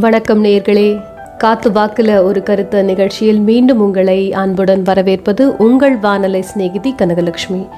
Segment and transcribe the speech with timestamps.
[0.00, 1.04] வணக்கம் நேர்களே.
[1.38, 7.68] காத்து வாக்கில் ஒரு கருத்து நிகழ்ச்சியில் மீண்டும் உங்களை அன்புடன் வரவேற்பது உங்கள் வானொலி சிநேகிதி கனகலட்சுமி.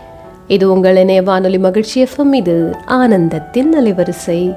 [0.48, 2.34] இது உங்கள் இணைய வானொலி மகிழ்ச்சி எஃப்எம்.
[2.34, 4.56] இது ஆனந்தத்தின் அலைவரிசை.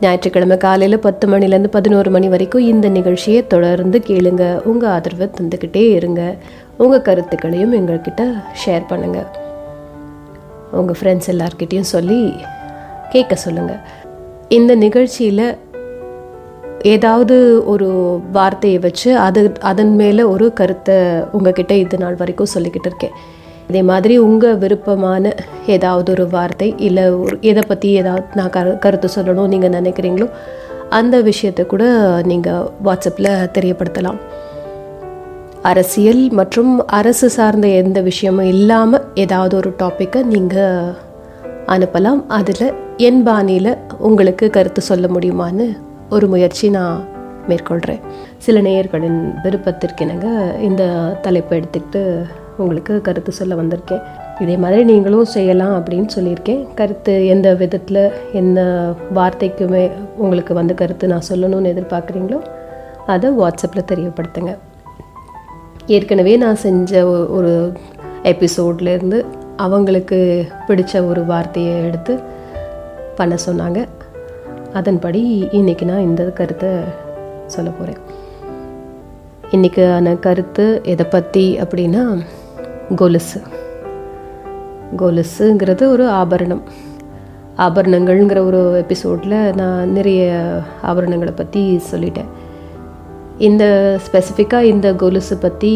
[0.00, 4.62] ஞாயிற்றுக்கிழமை காலையில் பத்து மணிலேருந்து பதினோரு மணி வரைக்கும் இந்த நிகழ்ச்சியை தொடர்ந்து கேளுங்க.
[4.62, 6.34] உங்கள் ஆதரவை தந்துக்கிட்டே இருங்க.
[6.76, 9.26] உங்கள் கருத்துக்களையும் எங்கள்கிட்ட ஷேர் பண்ணுங்கள்
[10.72, 12.34] உங்கள் ஃப்ரெண்ட்ஸ் எல்லார்கிட்டேயும் சொல்லி
[13.10, 13.78] கேட்க சொல்லுங்கள்
[14.48, 15.58] இந்த நிகழ்ச்சியில்
[16.90, 17.36] ஏதாவது
[17.72, 17.88] ஒரு
[18.32, 19.40] வார்த்தையை வச்சு அது
[19.70, 20.96] அதன் மேலே ஒரு கருத்தை
[21.36, 23.14] உங்ககிட்ட இது நாள் வரைக்கும் சொல்லிக்கிட்டு இருக்கேன்.
[23.68, 25.32] இதே மாதிரி உங்கள் விருப்பமான
[25.66, 30.28] ஏதாவது ஒரு வார்த்தை இல்லை ஒரு எதை பற்றி ஏதாவது நான் கரு கருத்து சொல்லணும் நீங்கள் நினைக்கிறீங்களோ
[30.98, 31.84] அந்த விஷயத்தை கூட
[32.30, 34.18] நீங்கள் வாட்ஸ்அப்பில் தெரியப்படுத்தலாம்.
[35.70, 40.92] அரசியல் மற்றும் அரசு சார்ந்த எந்த விஷயமும் இல்லாமல் ஏதாவது ஒரு டாப்பிக்கை நீங்கள்
[41.76, 42.20] அனுப்பலாம்.
[42.38, 42.66] அதில்
[43.08, 45.68] என் பாணியில் உங்களுக்கு கருத்து சொல்ல முடியுமான்னு
[46.12, 47.04] ஒரு முயற்சி நான்
[47.48, 48.00] மேற்கொள்கிறேன்
[48.38, 52.24] சில நேயர்களின் விருப்பத்திற்கிணங்க இந்த தலைப்பை எடுத்துக்கிட்டு
[52.56, 54.02] உங்களுக்கு கருத்து சொல்ல வந்திருக்கேன்.
[54.38, 56.74] இதே மாதிரி நீங்களும் செய்யலாம் அப்படின்னு சொல்லியிருக்கேன்.
[56.74, 62.40] கருத்து எந்த விதத்தில் எந்த வார்த்தைக்குமே உங்களுக்கு வந்து கருத்து நான் சொல்லணும்னு எதிர்பார்க்குறீங்களோ
[63.06, 64.56] அதை வாட்ஸ்அப்பில் தெரியப்படுத்துங்க.
[65.86, 67.72] ஏற்கனவே நான் செஞ்ச ஒ- ஒரு
[68.22, 69.24] எபிசோட்லேருந்து
[69.56, 72.18] அவங்களுக்கு பிடிச்ச ஒரு வார்த்தையை எடுத்து
[73.16, 73.86] பண்ண சொன்னாங்க.
[74.72, 76.68] அதன்படி இன்றைக்கி நான் இந்த கருத்தை
[77.46, 78.00] சொல்ல போகிறேன்
[79.50, 82.22] இன்றைக்கான கருத்து எதை பற்றி அப்படின்னா
[82.96, 83.40] கொலுசு.
[84.96, 86.62] கொலுசுங்கிறது ஒரு ஆபரணம்.
[87.56, 90.22] ஆபரணங்கள்ங்கிற ஒரு எபிசோடில் நான் நிறைய
[90.82, 92.30] ஆபரணங்களை பற்றி சொல்லிட்டேன்.
[93.38, 93.64] இந்த
[94.06, 95.74] ஸ்பெசிஃபிக்காக இந்த கொலுசு பற்றி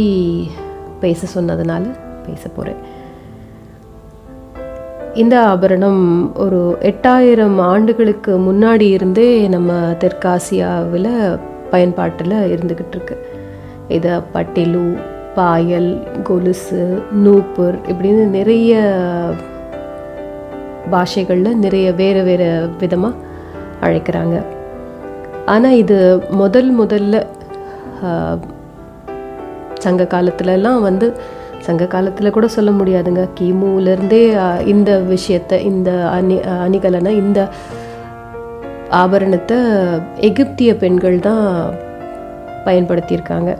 [1.00, 1.84] பேச சொன்னதுனால
[2.26, 2.94] பேச போகிறேன்
[5.20, 6.02] இந்த ஆபரணம்
[6.44, 11.08] ஒரு எட்டாயிரம் ஆண்டுகளுக்கு முன்னாடி இருந்தே நம்ம தெற்காசியாவில்
[11.70, 13.16] பயன்பாட்டில் இருந்துக்கிட்டு இருக்கு
[13.88, 14.82] இதை பட்டிலு
[15.36, 15.88] பாயல்
[16.22, 16.82] கொலுசு
[17.24, 18.82] நூப்பூர் இப்படின்னு நிறைய
[20.90, 22.48] பாஷைகளில் நிறைய வேறு வேறு
[22.78, 23.22] விதமாக
[23.86, 24.36] அழைக்கிறாங்க.
[25.46, 25.98] ஆனால் இது
[26.42, 27.24] முதல் முதல்ல
[29.84, 31.08] சங்க காலத்துலலாம் வந்து
[31.66, 33.22] சங்க காலத்தில் கூட சொல்ல முடியாதுங்க.
[33.38, 34.22] கிமுலேருந்தே
[34.72, 37.40] இந்த விஷயத்தை இந்த அணி அணிகலனை இந்த
[39.02, 39.58] ஆபரணத்தை
[40.28, 41.46] எகிப்திய பெண்கள் தான்
[42.66, 43.50] பயன்படுத்தியிருக்காங்க.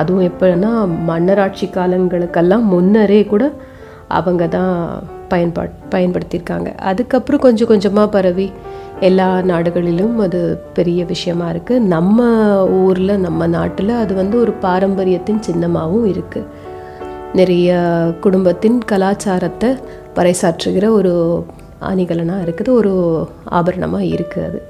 [0.00, 0.70] அதுவும் எப்போன்னா
[1.08, 3.44] மன்னராட்சி காலங்களுக்கெல்லாம் முன்னரே கூட
[4.18, 4.72] அவங்க தான்
[5.32, 6.70] பயன்பாட் பயன்படுத்தியிருக்காங்க.
[6.90, 8.46] அதுக்கப்புறம் கொஞ்சம் கொஞ்சமாக பரவி
[9.08, 10.40] எல்லா நாடுகளிலும் அது
[10.76, 12.26] பெரிய விஷயமா இருக்குது நம்ம
[12.82, 16.70] ஊரில் நம்ம நாட்டில் அது வந்து ஒரு பாரம்பரியத்தின் சின்னமாகவும் இருக்குது
[17.40, 17.70] நிறைய
[18.24, 19.70] குடும்பத்தின் கலாச்சாரத்தை
[20.16, 21.12] பறைசாற்றுகிற ஒரு
[21.90, 22.92] அணிகலனாக இருக்குது ஒரு
[23.58, 24.44] ஆபரணமாக இருக்குது.
[24.46, 24.60] அது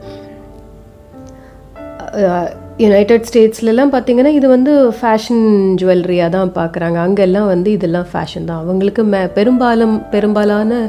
[2.84, 5.44] யுனைடெட் ஸ்டேட்ஸ்லலாம் பார்த்தீங்கன்னா இது வந்து ஃபேஷன்
[5.80, 6.98] ஜுவல்லரியாக தான் பார்க்குறாங்க.
[7.06, 8.62] அங்கெல்லாம் வந்து இதெல்லாம் ஃபேஷன் தான்.
[8.64, 10.80] அவங்களுக்கு மே பெரும்பாலும் பெரும்பாலான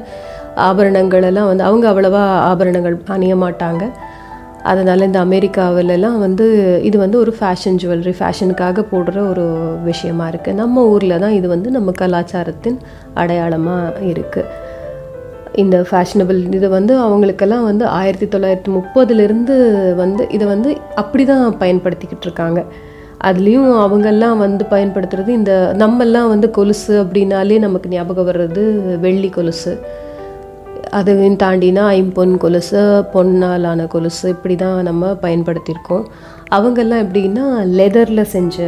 [0.69, 3.83] ஆபரணங்களெல்லாம் வந்து அவங்க அவ்வளவா ஆபரணங்கள் அணிய மாட்டாங்க.
[4.71, 6.45] அதனால் இந்த அமெரிக்காவிலலாம் வந்து
[6.83, 9.45] இது வந்து ஒரு ஃபேஷன் ஜுவல்லரி ஃபேஷனுக்காக போடுற ஒரு
[9.83, 12.77] விஷயமா இருக்குது நம்ம ஊரில் தான் இது வந்து நம்ம கலாச்சாரத்தின்
[13.13, 14.71] அடையாளமாக இருக்குது
[15.63, 19.55] இந்த ஃபேஷனபிள் இது வந்து அவங்களுக்கெல்லாம் வந்து ஆயிரத்தி தொள்ளாயிரத்தி முப்பதுலேருந்து
[20.03, 20.69] வந்து இதை வந்து
[21.01, 22.61] அப்படி தான் பயன்படுத்திக்கிட்டு இருக்காங்க.
[23.27, 25.51] அதுலேயும் அவங்கெல்லாம் வந்து பயன்படுத்துறது இந்த
[25.83, 28.63] நம்மெல்லாம் வந்து கொலுசு அப்படின்னாலே நமக்கு ஞாபகம் வர்றது
[29.05, 29.73] வெள்ளி கொலுசு.
[30.97, 32.81] அதையும் தாண்டினா ஐம்பொன் கொலுசு
[33.13, 36.05] பொன்னாலான கொலுசு இப்படி தான் நம்ம பயன்படுத்தியிருக்கோம்.
[36.57, 37.45] அவங்கெல்லாம் எப்படின்னா
[37.79, 38.67] லெதரில் செஞ்ச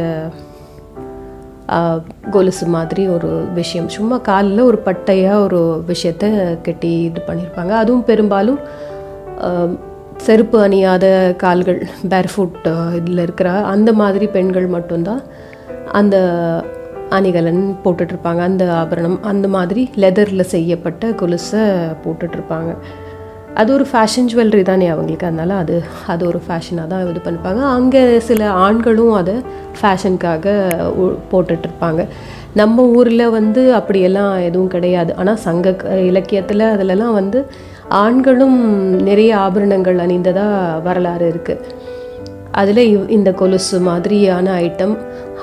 [2.34, 3.88] கொலுசு மாதிரி ஒரு விஷயம்.
[3.96, 5.60] சும்மா காலில் ஒரு பட்டையாக ஒரு
[5.90, 6.24] விஷயத்த
[6.66, 7.72] கட்டி இது பண்ணியிருப்பாங்க.
[7.82, 8.60] அதுவும் பெரும்பாலும்
[10.26, 11.06] செருப்பு அணியாத
[11.42, 11.80] கால்கள்
[12.12, 15.22] பேர்ஃபுட் இதில் இருக்கிற அந்த மாதிரி பெண்கள் மட்டும்தான்
[15.98, 16.16] அந்த
[17.16, 18.40] அணிகலன் போட்டுட்ருப்பாங்க.
[18.50, 21.64] அந்த ஆபரணம் அந்த மாதிரி லெதரில் செய்யப்பட்ட கொலுசை
[22.04, 22.72] போட்டுட்ருப்பாங்க.
[23.60, 25.76] அது ஒரு ஃபேஷன் ஜுவல்லரி தானே அவங்களுக்கு அதனால் அது
[26.12, 27.62] அது ஒரு ஃபேஷனாக தான் இது பண்ணிப்பாங்க.
[27.76, 29.36] அங்கே சில ஆண்களும் அதை
[29.78, 30.56] ஃபேஷனுக்காக
[31.30, 32.02] போட்டுட்ருப்பாங்க.
[32.60, 35.12] நம்ம ஊரில் வந்து அப்படியெல்லாம் எதுவும் கிடையாது.
[35.22, 35.74] ஆனால் சங்க
[36.10, 37.40] இலக்கியத்தில் அதிலலாம் வந்து
[38.04, 38.60] ஆண்களும்
[39.08, 41.74] நிறைய ஆபரணங்கள் அணிந்ததாக வரலாறு இருக்குது
[42.60, 44.94] அதில் இந்த கொலுசு மாதிரியான ஐட்டம்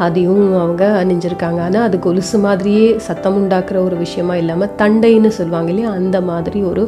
[0.05, 1.59] அதையும் அவங்க அணிஞ்சிருக்காங்க.
[1.67, 5.91] ஆனால் அது கொலுசு மாதிரியே சத்தம் உண்டாக்குற ஒரு விஷயமா இல்லாமல் தண்டைன்னு சொல்லுவாங்க இல்லையா?
[5.99, 6.85] அந்த மாதிரி ஒரு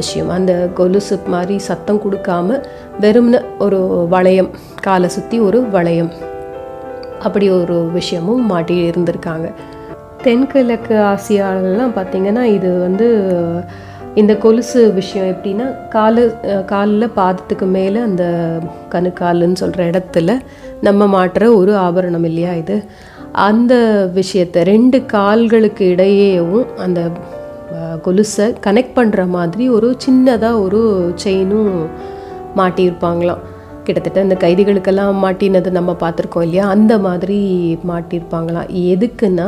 [0.00, 0.32] விஷயம்.
[0.38, 2.58] அந்த கொலுசு மாதிரி சத்தம் கொடுக்காம
[3.04, 3.80] வெறும்ன ஒரு
[4.14, 4.50] வளையம்
[4.86, 6.12] காலை சுற்றி ஒரு வளையம்
[7.26, 9.48] அப்படி ஒரு விஷயமும் மாட்டி இருந்திருக்காங்க.
[10.24, 13.06] தென்கிழக்கு ஆசியாலெலாம் பார்த்தீங்கன்னா இது வந்து
[14.14, 16.22] இந்த கொலுசு விஷயம் எப்படின்னா காலு
[16.66, 18.24] காலில் பாதத்துக்கு மேலே அந்த
[18.90, 20.32] கணுக்காலுன்னு சொல்கிற இடத்துல
[20.80, 22.76] நம்ம மாட்டுற ஒரு ஆபரணம் இல்லையா இது?
[23.32, 23.74] அந்த
[24.12, 27.00] விஷயத்தை ரெண்டு கால்களுக்கு இடையேவும் அந்த
[28.02, 30.82] கொலுசை கனெக்ட் பண்ணுற மாதிரி ஒரு சின்னதாக ஒரு
[31.14, 31.72] செயினும்
[32.56, 33.42] மாட்டியிருப்பாங்களாம்.
[33.86, 36.64] கிட்டத்தட்ட இந்த கைதிகளுக்கெல்லாம் மாட்டினது நம்ம பார்த்துருக்கோம் இல்லையா?
[36.74, 37.38] அந்த மாதிரி
[37.90, 39.46] மாட்டியிருப்பாங்களாம் எதுக்குன்னா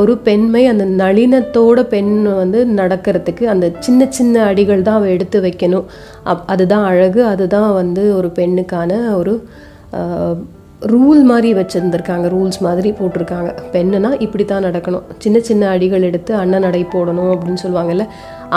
[0.00, 5.86] ஒரு பெண்மை அந்த நளினத்தோட பெண் வந்து நடக்கிறதுக்கு அந்த சின்ன சின்ன அடிகள் தான் அவ எடுத்து வைக்கணும்.
[6.32, 9.34] அப் அதுதான் அழகு அதுதான் வந்து ஒரு பெண்ணுக்கான ஒரு
[10.92, 12.26] ரூல் மாதிரி வச்சுருந்துருக்காங்க.
[12.34, 13.50] ரூல்ஸ் மாதிரி போட்டிருக்காங்க.
[13.74, 15.06] பெண்ணுனா இப்படி தான் நடக்கணும்.
[15.18, 18.06] சின்ன சின்ன அடிகள் எடுத்து அண்ணன் நடை போடணும் அப்படின்னு சொல்லுவாங்கல்ல?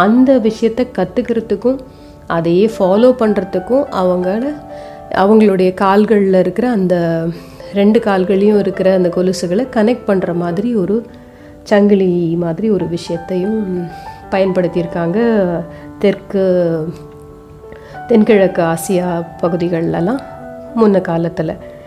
[0.06, 1.80] அந்த விஷயத்தை கற்றுக்கிறதுக்கும்
[2.36, 4.44] அதையே ஃபாலோ பண்ணுறதுக்கும் அவங்கள
[5.12, 7.26] அவங்களுடைய கால்களில் இருக்கிற அந்த
[7.74, 11.06] ரெண்டு கால்களையும் இருக்கிற அந்த கொலுசுகளை கனெக்ட் பண்ணுற மாதிரி ஒரு
[11.64, 13.88] சங்கிலி மாதிரி ஒரு விஷயத்தையும்
[14.32, 15.20] பயன்படுத்தியிருக்காங்க.
[16.00, 16.44] தெற்கு
[18.08, 20.20] தென்கிழக்கு ஆசியா பகுதிகளெல்லாம்
[20.76, 21.78] முன்ன காலத்தில்.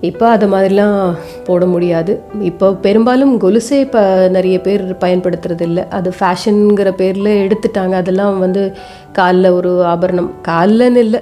[0.00, 1.14] இப்போ அது மாதிரிலாம்
[1.44, 2.20] போட முடியாது.
[2.40, 7.90] இப்போ பெரும்பாலும் கொலுசே இப்போ நிறைய பேர் பயன்படுத்துறது இல்லை அது ஃபேஷனுங்கிற பேரில் எடுத்துட்டாங்க.
[7.90, 8.72] அதெல்லாம் வந்து
[9.12, 10.30] காலில் ஒரு ஆபரணம்.
[10.48, 11.20] காலில்னு இல்லை.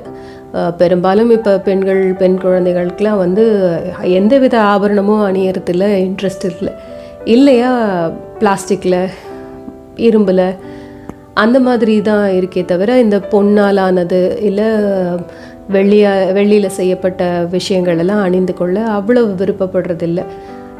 [0.77, 3.45] பெரும்பாலும் இப்போ பெண்கள் பெண் குழந்தைகளுக்கெலாம் வந்து
[4.03, 6.73] எந்த வித ஆபரணமும் அணியறதில் இன்ட்ரெஸ்ட் இல்லை.
[7.25, 7.71] இல்லையா?
[8.41, 9.01] பிளாஸ்டிக்கில்
[10.09, 10.47] இரும்பில்.
[11.35, 14.69] அந்த மாதிரி தான் இருக்கே தவிர இந்த பொன்னாலானது இல்லை
[15.75, 20.23] வெள்ளியா வெள்ளியில் செய்யப்பட்ட விஷயங்கள் எல்லாம் அணிந்து கொள்ள அவ்வளவு விருப்பப்படுறதில்ல.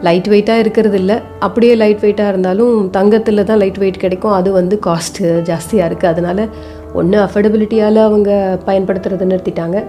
[0.07, 4.33] லைட் வெயிட்டாக இருக்கிறது இல்லை அப்படியே லைட் வெயிட்டாக இருந்தாலும் தங்கத்தில் தான் லைட் வெயிட் கிடைக்கும்.
[4.33, 6.49] அது வந்து காஸ்ட்டு ஜாஸ்தியாக இருக்குது அதனால
[6.93, 9.85] ஒன்று அஃபோர்டபிலிட்டியால் அவங்க பயன்படுத்துறதை நிறுத்திட்டாங்க.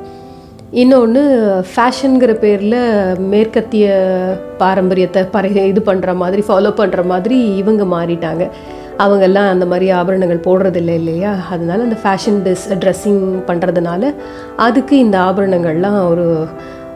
[0.72, 1.22] இன்னொன்று
[1.72, 2.78] ஃபேஷனுங்கிற பேரில்
[3.32, 3.88] மேற்கத்திய
[4.58, 8.46] பாரம்பரியத்தை பறை இது பண்ணுற மாதிரி ஃபாலோ பண்ணுற மாதிரி இவங்க மாறிட்டாங்க.
[8.98, 11.36] அவங்கெல்லாம் அந்த மாதிரி ஆபரணங்கள் போடுறதில்லை இல்லையா?
[11.50, 14.14] அதனால அந்த ஃபேஷன் டிஸ் ட்ரெஸ்ஸிங் பண்ணுறதுனால
[14.56, 16.48] அதுக்கு இந்த ஆபரணங்கள்லாம் ஒரு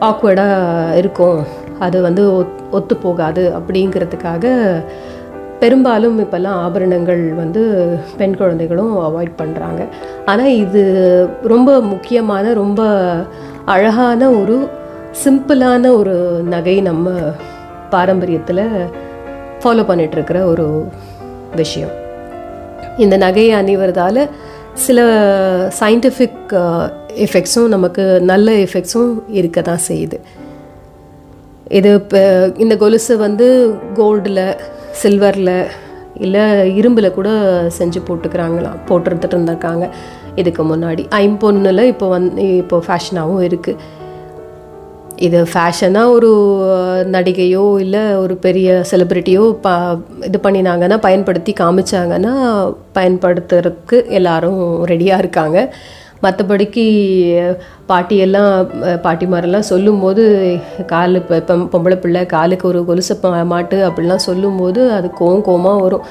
[0.02, 1.40] ஆக்வர்டாக இருக்கும்.
[1.80, 4.46] அது வந்து ஒத் ஒத்து போகாது அப்படிங்கிறதுக்காக
[5.66, 7.62] பெரும்பாலும் இப்போல்லாம் ஆபரணங்கள் வந்து
[8.18, 9.82] பெண் குழந்தைகளும் அவாய்ட் பண்ணுறாங்க
[10.32, 10.84] ஆனால் இது
[11.54, 12.82] ரொம்ப முக்கியமான ரொம்ப
[13.74, 14.58] அழகான ஒரு
[15.24, 16.16] சிம்பிளான ஒரு
[16.54, 17.14] நகை நம்ம
[17.94, 18.64] பாரம்பரியத்தில்
[19.62, 20.66] ஃபாலோ பண்ணிகிட்ருக்கிற ஒரு
[21.60, 21.94] விஷயம்.
[23.04, 24.22] இந்த நகையை அணிவதால்
[24.86, 25.00] சில
[25.80, 26.54] சயின்டிஃபிக்
[27.26, 30.18] எஃபெக்ட்ஸும் நமக்கு நல்ல எஃபெக்ட்ஸும் இருக்க தான் செய்யுது.
[31.78, 32.22] இது இப்போ
[32.64, 33.48] இந்த கொலுசு வந்து
[34.00, 34.44] கோல்டில்
[35.02, 35.58] சில்வரில்
[36.26, 36.44] இல்லை
[36.80, 37.30] இரும்பில் கூட
[37.78, 39.86] செஞ்சு போட்டுக்கிறாங்களாம் போட்டுருந்துட்டு இருந்திருக்காங்க.
[40.42, 44.04] இதுக்கு முன்னாடி ஐம்பொன்னில் இப்போ வந்து இப்போ ஃபேஷனாகவும் இருக்குது
[45.26, 46.30] இது ஃபேஷனாக ஒரு
[47.16, 49.70] நடிகையோ இல்லை ஒரு பெரிய செலிப்ரிட்டியோ ப
[50.30, 52.34] இது பண்ணினாங்கன்னா பயன்படுத்தி காமிச்சாங்கன்னா
[52.98, 54.60] பயன்படுத்துறதுக்கு எல்லாரும்
[54.92, 55.60] ரெடியாக இருக்காங்க.
[56.24, 56.84] மற்றபடிக்கு
[57.90, 58.52] பாட்டியெல்லாம்
[59.06, 60.24] பாட்டிமாரெல்லாம் சொல்லும்போது
[60.92, 63.16] காலு இப்போ பொம்பளை பிள்ளை காலுக்கு ஒரு கொலுசை
[63.54, 66.06] மாட்டு அப்படிலாம் சொல்லும்போது அது கோம் கோமாக வரும்.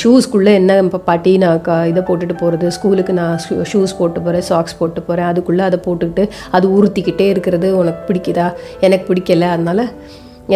[0.00, 4.46] ஷூஸ்க்குள்ளே என்ன இப்போ பாட்டி நான் க இதை போட்டுட்டு போகிறது ஸ்கூலுக்கு நான் ஷூ ஷூஸ் போட்டு போகிறேன்
[4.48, 6.24] சாக்ஸ் போட்டு போகிறேன் அதுக்குள்ளே அதை போட்டுக்கிட்டு
[6.56, 8.46] அது உறுத்திக்கிட்டே இருக்கிறது உனக்கு பிடிக்குதா?
[8.86, 9.84] எனக்கு பிடிக்கல அதனால்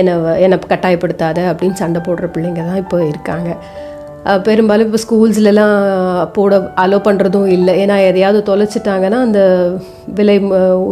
[0.00, 3.50] என்னை என்னை கட்டாயப்படுத்தாத அப்படின்னு சண்டை போடுற பிள்ளைங்க தான் இப்போ இருக்காங்க.
[4.46, 5.76] பெரும்பாலும் இப்போ ஸ்கூல்ஸ்லலாம்
[6.32, 7.72] போட அலோ பண்ணுறதும் இல்லை.
[7.82, 9.40] ஏன்னா எதையாவது தொலைச்சிட்டாங்கன்னா அந்த
[10.18, 10.36] விலை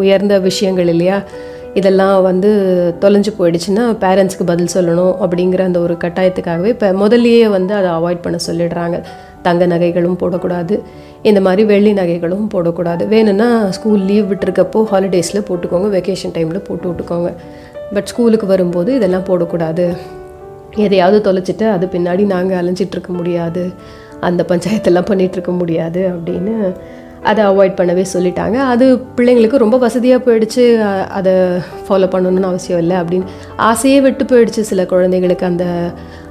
[0.00, 1.18] உயர்ந்த விஷயங்கள் இல்லையா?
[1.80, 2.50] இதெல்லாம் வந்து
[3.00, 8.38] தொலைஞ்சு போயிடுச்சுன்னா பேரண்ட்ஸ்க்கு பதில் சொல்லணும் அப்படிங்கிற அந்த ஒரு கட்டாயத்துக்காகவே இப்போ முதல்லையே வந்து அதை அவாய்ட் பண்ண
[8.46, 8.98] சொல்லிடுறாங்க.
[9.46, 10.74] தங்க நகைகளும் போடக்கூடாது.
[11.22, 13.08] இந்த மாதிரி வெள்ளி நகைகளும் போடக்கூடாது.
[13.08, 15.88] வேணும்னா ஸ்கூல் லீவ் விட்டுருக்கப்போ ஹாலிடேஸில் போட்டுக்கோங்க.
[15.96, 17.30] வெக்கேஷன் டைமில் போட்டு விட்டுக்கோங்க.
[17.94, 19.86] பட் ஸ்கூலுக்கு வரும்போது இதெல்லாம் போடக்கூடாது.
[20.76, 23.62] எதையாவது தொலைச்சிட்டு அது பின்னாடி நாங்கள் அலைஞ்சிட்ருக்க முடியாது.
[24.20, 26.54] அந்த பஞ்சாயத்தெல்லாம் பண்ணிகிட்ருக்க முடியாது அப்படின்னு
[27.30, 28.56] அதை அவாய்ட் பண்ணவே சொல்லிட்டாங்க.
[28.72, 30.64] அது பிள்ளைங்களுக்கு ரொம்ப வசதியாக போயிடுச்சு.
[31.18, 31.32] அதை
[31.84, 35.66] ஃபாலோ பண்ணணும்னு அவசியம் இல்லை அப்படின்னு ஆசையே விட்டு போயிடுச்சு சில குழந்தைங்களுக்கு அந்த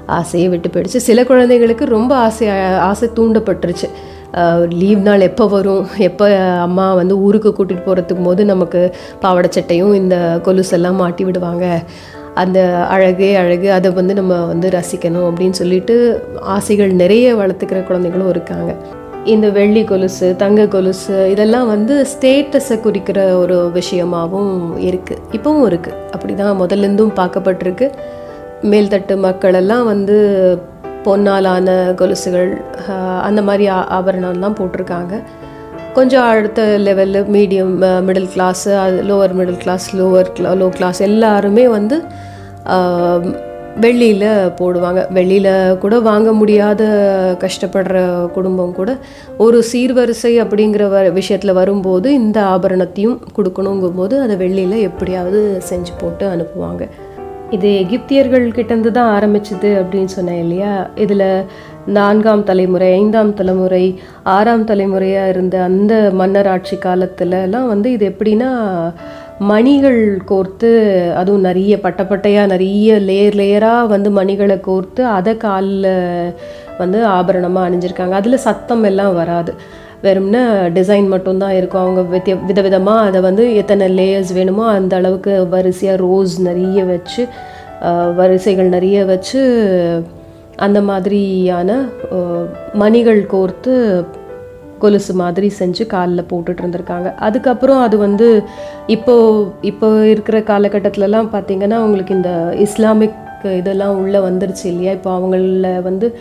[0.06, 1.02] ஆசையே விட்டு போயிடுச்சு.
[1.10, 2.50] சில குழந்தைங்களுக்கு ரொம்ப ஆசை
[2.90, 3.90] ஆசை தூண்டப்பட்டுருச்சு.
[4.70, 5.88] லீவ் நாள் எப்போ வரும்?
[5.98, 6.28] எப்போ
[6.68, 8.82] அம்மா வந்து ஊருக்கு கூட்டிகிட்டு போகிறதுக்கு போது நமக்கு
[9.20, 11.66] பாவாடை சட்டையும் இந்த கொலுசெல்லாம் மாட்டி விடுவாங்க.
[12.34, 18.75] அந்த அழகே அழகு அதை வந்து நம்ம வந்து ரசிக்கணும் அப்படின்னு சொல்லிட்டு ஆசைகள் நிறைய வளர்த்துக்கிற குழந்தைகளும் இருக்காங்க.
[19.24, 26.34] இந்த வெள்ளி கொலுசு தங்க கொலுசு இதெல்லாம் வந்து ஸ்டேட்டஸை குறிக்கிற ஒரு விஷயமாகவும் இருக்குது இப்போவும் இருக்குது அப்படி
[26.36, 27.92] தான் முதல்லேருந்தும் பார்க்கப்பட்டிருக்கு.
[28.62, 30.58] மேல்தட்டு மக்களெல்லாம் வந்து
[31.04, 32.62] பொன்னாலான கொலுசுகள்
[33.22, 35.24] அந்த மாதிரி ஆ- ஆபரணம்லாம் போட்டிருக்காங்க.
[35.98, 37.74] கொஞ்சம் அடுத்த லெவலில் மீடியம்
[38.08, 40.30] மிடில் கிளாஸு அது lower middle class lower
[40.62, 41.98] low class எல்லாருமே வந்து
[43.84, 44.26] வெள்ளியில்
[44.60, 45.02] போடுவாங்க.
[45.18, 46.82] வெளியில் கூட வாங்க முடியாத
[47.44, 48.02] கஷ்டப்படுற
[48.36, 48.92] குடும்பம் கூட
[49.46, 56.26] ஒரு சீர்வரிசை அப்படிங்கிற வ விஷயத்தில் வரும்போது இந்த ஆபரணத்தையும் கொடுக்கணுங்கும் போது அதை வெள்ளியில் எப்படியாவது செஞ்சு போட்டு
[56.34, 56.84] அனுப்புவாங்க.
[57.56, 60.72] இது எகிப்தியர்கள் கிட்டேருந்து தான் ஆரம்பிச்சது அப்படின்னு சொன்னேன் இல்லையா?
[61.04, 61.28] இதில்
[61.88, 68.50] நான்காம் தலைமுறை ஐந்தாம் தலைமுறை ஆறாம் தலைமுறையாக இருந்த அந்த மன்னர் ஆட்சி காலத்துலலாம் வந்து இது எப்படின்னா
[69.40, 70.70] மணிகள் கோர்த்து
[71.16, 76.34] அதுவும் நிறைய பட்டப்பட்டையாக நிறைய லேயர் லேயராக வந்து மணிகளை கோர்த்து அதை காலில்
[76.78, 78.10] வந்து ஆபரணமாக அணிஞ்சிருக்காங்க.
[78.10, 79.54] அதில் சத்தம் எல்லாம் வராது.
[80.04, 80.44] வெறும்னா
[80.78, 81.82] டிசைன் மட்டும்தான் இருக்கும்.
[81.82, 87.28] அவங்க வித்திய விதவிதமாக அதை வந்து எத்தனை லேயர்ஸ் வேணுமோ அந்த அளவுக்கு வரிசையாக ரோஸ் நிறைய வச்சு
[88.16, 89.42] வரிசைகள் நிறைய வச்சு
[90.56, 91.70] அந்த மாதிரியான
[92.74, 94.06] மணிகள் கோர்த்து
[94.80, 97.16] கொலுசு மாதிரி செஞ்சு காலில் போட்டுட்டு இருந்திருக்காங்க.
[97.16, 98.44] அதுக்கப்புறம் அது வந்து
[98.88, 99.16] இப்போ
[99.62, 104.92] இப்போ இருக்கிற காலகட்டத்திலலாம் பார்த்தீங்கன்னா அவங்களுக்கு இந்த இஸ்லாமிக் இதெல்லாம் உள்ளே வந்துருச்சு இல்லையா?
[104.92, 106.18] இப்போ அவங்கள வந்து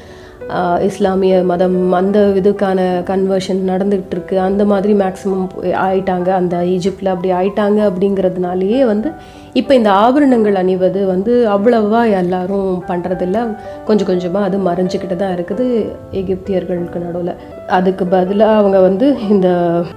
[0.88, 2.80] இஸ்லாமிய மதம் அந்த இதுக்கான
[3.10, 5.46] கன்வர்ஷன் நடந்துகிட்டு இருக்கு அந்த மாதிரி மேக்ஸிமம்
[5.86, 6.28] ஆயிட்டாங்க.
[6.40, 9.10] அந்த ஈஜிப்டில் அப்படி ஆயிட்டாங்க அப்படிங்கிறதுனாலேயே வந்து
[9.60, 13.38] இப்போ இந்த ஆபரணங்கள் அணிவது வந்து அவ்வளவா எல்லாரும் பண்ணுறதில்ல
[13.88, 15.66] கொஞ்சம் கொஞ்சமாக அது மறைஞ்சிக்கிட்டு தான் இருக்குது
[16.20, 17.34] எகிப்தியர்களுக்கு நடுவில்.
[17.78, 19.48] அதுக்கு பதிலாக அவங்க வந்து இந்த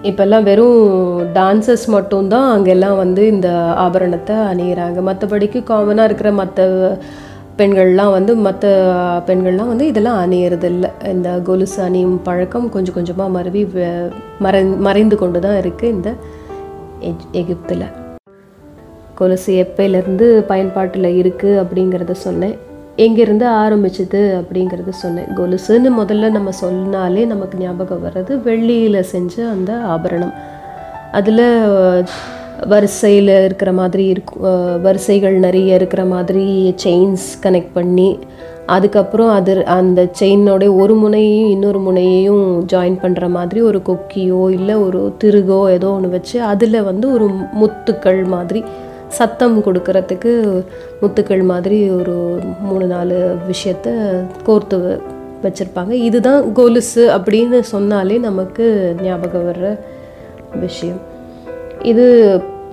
[0.09, 0.81] இப்போல்லாம் வெறும்
[1.37, 3.51] டான்சஸ் மட்டும்தான் அங்கெல்லாம் வந்து இந்த
[3.85, 4.99] ஆபரணத்தை அணியிறாங்க.
[5.11, 6.67] மற்றபடிக்கு காமனாக இருக்கிற மற்ற
[7.59, 8.71] பெண்கள்லாம் வந்து மற்ற
[9.27, 10.87] பெண்கள்லாம் வந்து இதெல்லாம் அணியறதில்ல.
[11.13, 13.61] இந்த கொலுசு அணியும் பழக்கம் கொஞ்சம் கொஞ்சமாக மருவி
[14.45, 16.09] மறை மறைந்து கொண்டு தான் இருக்குது இந்த
[17.41, 17.85] எகிப்தில்.
[19.19, 22.55] கொலுசு எப்பையிலேருந்து பயன்பாட்டில் இருக்குது அப்படிங்கிறத சொன்னேன்.
[23.05, 25.29] எங்கேருந்து ஆரம்பிச்சது அப்படிங்கிறத சொன்னேன்.
[25.37, 30.35] கொலுசுன்னு முதல்ல நம்ம சொன்னாலே நமக்கு ஞாபகம் வர்றது வெள்ளியில் செஞ்ச அந்த ஆபரணம்.
[31.11, 31.45] அதில்
[32.67, 34.41] வரிசையில் இருக்கிற மாதிரி இருக்கும்
[34.81, 38.19] வரிசைகள் நிறைய இருக்கிற மாதிரி செயின்ஸ் கனெக்ட் பண்ணி
[38.65, 45.13] அதுக்கப்புறம் அது அந்த செயினோடைய ஒரு முனையையும் இன்னொரு முனையையும் ஜாயின் பண்ணுற மாதிரி ஒரு கொக்கியோ இல்லை ஒரு
[45.23, 47.29] திருகோ ஏதோ ஒன்று வச்சு அதில் வந்து ஒரு
[47.61, 48.63] முத்துக்கள் மாதிரி
[49.07, 50.63] சத்தம் கொடுக்கறதுக்கு
[51.01, 53.89] முத்துக்கள் மாதிரி ஒரு மூணு நாலு விஷயத்த
[54.45, 54.99] கோர்த்து
[55.43, 59.77] வ- இதுதான் கொலுசு அப்படின்னு சொன்னாலே நமக்கு ஞாபகம் வர்ற
[60.59, 61.01] விஷயம்.
[61.81, 62.05] இது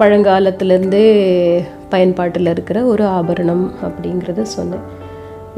[0.02, 1.06] பழங்காலத்திலேருந்தே
[1.90, 4.85] பயன்பாட்டில் இருக்கிற ஒரு ஆபரணம் அப்படிங்கிறத சொன்னேன்.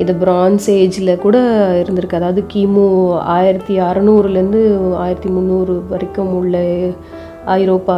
[0.02, 1.36] இது பிரான்ஸ் ஏஜில் கூட
[1.82, 2.18] இருந்திருக்கு.
[2.20, 2.84] அதாவது கிமு
[3.36, 4.60] ஆயிரத்தி அறநூறுலேருந்து
[5.04, 6.62] ஆயிரத்தி முந்நூறு வரைக்கும் உள்ள
[7.56, 7.96] ஐரோப்பா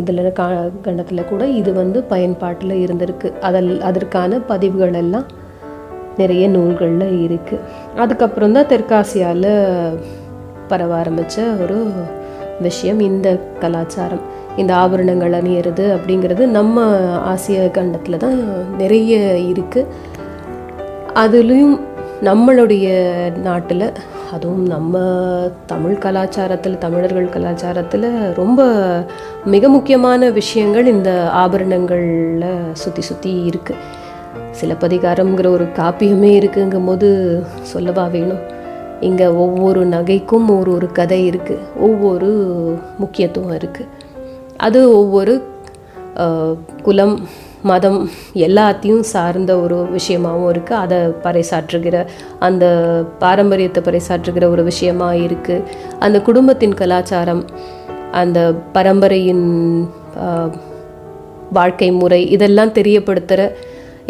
[0.00, 0.46] இதில் கா
[0.86, 3.30] கண்டத்தில் கூட இது வந்து பயன்பாட்டில் இருந்திருக்கு.
[3.48, 5.26] அதில் அதற்கான பதிவுகள் எல்லாம்
[6.22, 7.64] நிறைய நூல்களில் இருக்குது
[8.04, 9.52] அதுக்கப்புறம் தான் தெற்காசியாவில்
[10.72, 11.78] பரவ ஆரம்பித்த ஒரு
[12.68, 13.28] விஷயம் இந்த
[13.60, 14.26] கலாச்சாரம்.
[14.58, 16.76] இந்த ஆபரணங்கள் அணியறது அப்படிங்கிறது நம்ம
[17.24, 18.38] ஆசிய கண்டத்தில் தான்
[18.76, 19.14] நிறைய
[19.48, 19.90] இருக்குது
[21.14, 21.76] அதுலேயும்
[22.22, 22.86] நம்மளுடைய
[23.38, 23.86] நாட்டில்
[24.32, 24.94] அதுவும் நம்ம
[25.66, 28.60] தமிழ் கலாச்சாரத்தில் தமிழர்கள் கலாச்சாரத்தில் ரொம்ப
[29.44, 33.84] மிக முக்கியமான விஷயங்கள் இந்த ஆபரணங்களில் சுற்றி சுற்றி இருக்குது
[34.60, 37.08] சிலப்பதிகாரம்ங்கிற ஒரு காப்பியமே இருக்குங்கும் போது
[37.62, 38.42] சொல்லவா வேணும்?
[39.00, 42.30] இங்கே ஒவ்வொரு நகைக்கும் ஒரு ஒரு கதை இருக்குது ஒவ்வொரு
[42.98, 43.88] முக்கியத்துவம் இருக்குது
[44.66, 45.34] அது ஒவ்வொரு
[46.82, 47.16] குலம்
[47.62, 48.00] மதம்
[48.46, 51.96] எல்லாத்தையும் சார்ந்த ஒரு விஷயமாகவும் இருக்குது அதை பறைசாற்றுகிற
[52.38, 52.64] அந்த
[53.18, 55.64] பாரம்பரியத்தை பறைசாற்றுகிற ஒரு விஷயமா இருக்குது
[55.98, 57.42] அந்த குடும்பத்தின் கலாச்சாரம்
[58.20, 58.38] அந்த
[58.72, 59.46] பரம்பரையின்
[61.58, 63.42] வாழ்க்கை முறை இதெல்லாம் தெரியப்படுத்துகிற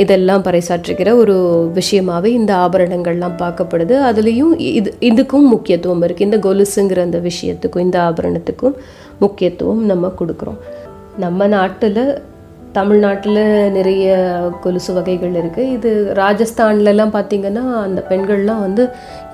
[0.02, 1.37] இதெல்லாம் பறைசாற்றுகிற ஒரு
[1.78, 3.95] விஷயமாவே இந்த ஆபரணங்கள்லாம் பார்க்கப்படுது.
[4.09, 8.76] அதுலேயும் இது இதுக்கும் முக்கியத்துவம் இருக்குது இந்த கொலுசுங்கிற அந்த விஷயத்துக்கும் இந்த ஆபரணத்துக்கும்.
[9.23, 10.59] முக்கியத்துவம் நம்ம கொடுக்குறோம்.
[11.25, 12.03] நம்ம நாட்டில்
[12.77, 13.41] தமிழ்நாட்டில்
[13.77, 14.09] நிறைய
[14.65, 18.83] கொலுசு வகைகள் இருக்குது இது ராஜஸ்தான்லலாம் பார்த்திங்கன்னா அந்த பெண்கள்லாம் வந்து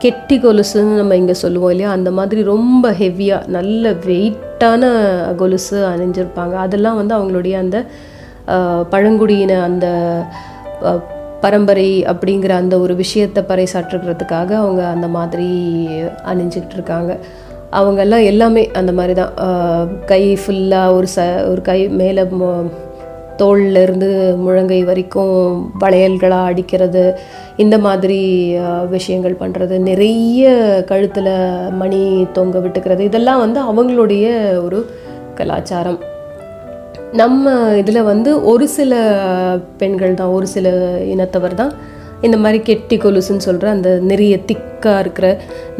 [0.05, 1.91] கெட்டி கொலுசுன்னு நம்ம இங்கே சொல்லுவோம் இல்லையா?
[1.99, 4.93] அந்த மாதிரி ரொம்ப ஹெவியாக நல்ல வெயிட்டான
[5.43, 6.55] கொலுசு அணிஞ்சிருப்பாங்க.
[6.67, 7.79] அதெல்லாம் வந்து அவங்களுடைய அந்த
[8.95, 9.87] பழங்குடியின அந்த
[11.45, 15.49] பரம்பரை அப்படிங்கிற அந்த ஒரு விஷயத்தை பறைசாற்றுகிறதுக்காக அவங்க அந்த மாதிரி
[16.33, 17.13] அணிஞ்சிக்கிட்டு இருக்காங்க.
[17.75, 19.33] அவங்கெல்லாம் எல்லாமே அந்த மாதிரி தான்
[20.07, 22.23] கை ஃபுல்லாக ஒரு ச ஒரு கை மேலே
[23.39, 27.19] தோல்லேருந்து முழங்கை வரைக்கும் வளையல்களாக அடிக்கிறது
[27.57, 28.57] இந்த மாதிரி
[28.91, 30.51] விஷயங்கள் பண்ணுறது நிறைய
[30.87, 34.27] கழுத்தில் மணி தொங்க விட்டுக்கிறது இதெல்லாம் வந்து அவங்களுடைய
[34.65, 34.91] ஒரு
[35.35, 36.01] கலாச்சாரம்.
[37.13, 38.95] நம்ம இதில் வந்து ஒரு சில
[39.79, 40.69] பெண்கள் தான் ஒரு சில
[41.01, 41.73] இனத்தவர் தான்
[42.27, 45.29] இந்த மாதிரி கெட்டி கொலுசுன்னு சொல்கிற அந்த நிறைய திக்காக இருக்கிற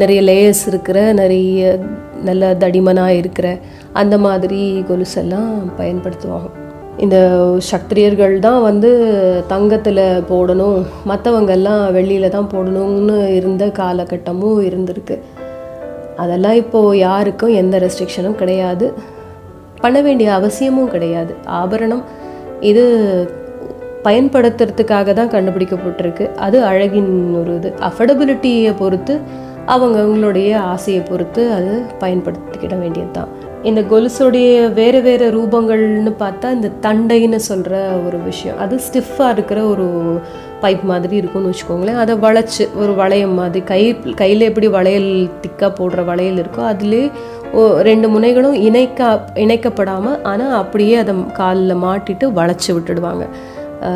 [0.01, 1.79] நிறைய லேயர்ஸ் இருக்கிற நிறைய
[2.27, 3.47] நல்ல தடிமனாக இருக்கிற
[4.01, 6.49] அந்த மாதிரி கொலுசெல்லாம் பயன்படுத்துவாங்க.
[6.97, 7.17] இந்த
[7.69, 8.89] சத்திரியர்கள் தான் வந்து
[9.47, 10.77] தங்கத்தில் போடணும்
[11.09, 15.17] மற்றவங்கெல்லாம் வெளியில் தான் போடணும்னு இருந்த காலகட்டமும் இருந்திருக்கு.
[16.23, 18.87] அதெல்லாம் இப்போது யாருக்கும் எந்த ரெஸ்ட்ரிக்ஷனும் கிடையாது.
[19.81, 21.33] பண்ண வேண்டிய அவசியமும் கிடையாது.
[21.61, 22.03] ஆபரணம்
[22.71, 22.85] இது
[24.07, 26.27] பயன்படுத்துறதுக்காக தான் கண்டுபிடிக்கப்பட்டிருக்கு.
[26.45, 27.71] அது அழகின் ஒரு இது.
[27.89, 29.15] அஃபர்டபிலிட்டியை பொறுத்து
[29.73, 31.71] அவங்க அவங்களுடைய ஆசையை பொறுத்து அது
[32.01, 33.31] பயன்படுத்திக்கிட வேண்டியது தான்
[33.69, 37.75] இந்த கொலுசுடைய வேறு வேறு ரூபங்கள்னு பார்த்தா இந்த தண்டைன்னு சொல்கிற
[38.07, 38.59] ஒரு விஷயம்.
[38.63, 39.87] அது ஸ்டிஃபாக இருக்கிற ஒரு
[40.63, 41.99] பைப் மாதிரி இருக்கும்னு வச்சுக்கோங்களேன்.
[42.03, 43.81] அதை வளைச்சு ஒரு வளையம் மாதிரி கை
[44.21, 45.09] கையில் எப்படி வளையல்
[45.45, 47.03] திக்காக போடுற வளையல் இருக்கோ அதிலே
[47.89, 49.09] ரெண்டு முனைகளும் இணைக்க
[49.45, 53.25] இணைக்கப்படாமல் ஆனால் அப்படியே அதை காலில் மாட்டிட்டு வளைச்சி விட்டுடுவாங்க.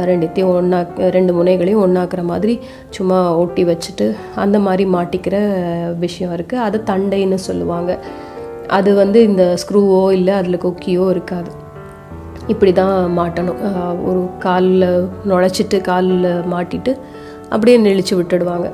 [0.10, 0.80] ரெண்டுத்தையும் ஒன்றா
[1.18, 2.54] ரெண்டு முனைகளையும் ஒன்றாக்குற மாதிரி
[2.96, 4.08] சும்மா ஒட்டி வச்சுட்டு
[4.44, 5.38] அந்த மாதிரி மாட்டிக்கிற
[6.06, 7.92] விஷயம் இருக்குது அது தண்டைன்னு சொல்லுவாங்க.
[8.78, 11.52] அது வந்து இந்த ஸ்க்ரூவோ இல்லை அதில் கொக்கியோ இருக்காது.
[12.54, 13.60] இப்படி தான் மாட்டணும்
[14.10, 14.88] ஒரு காலில்
[15.32, 16.94] நுழைச்சிட்டு காலில் மாட்டிட்டு
[17.54, 18.70] அப்படியே நெளிச்சு விட்டுடுவாங்க.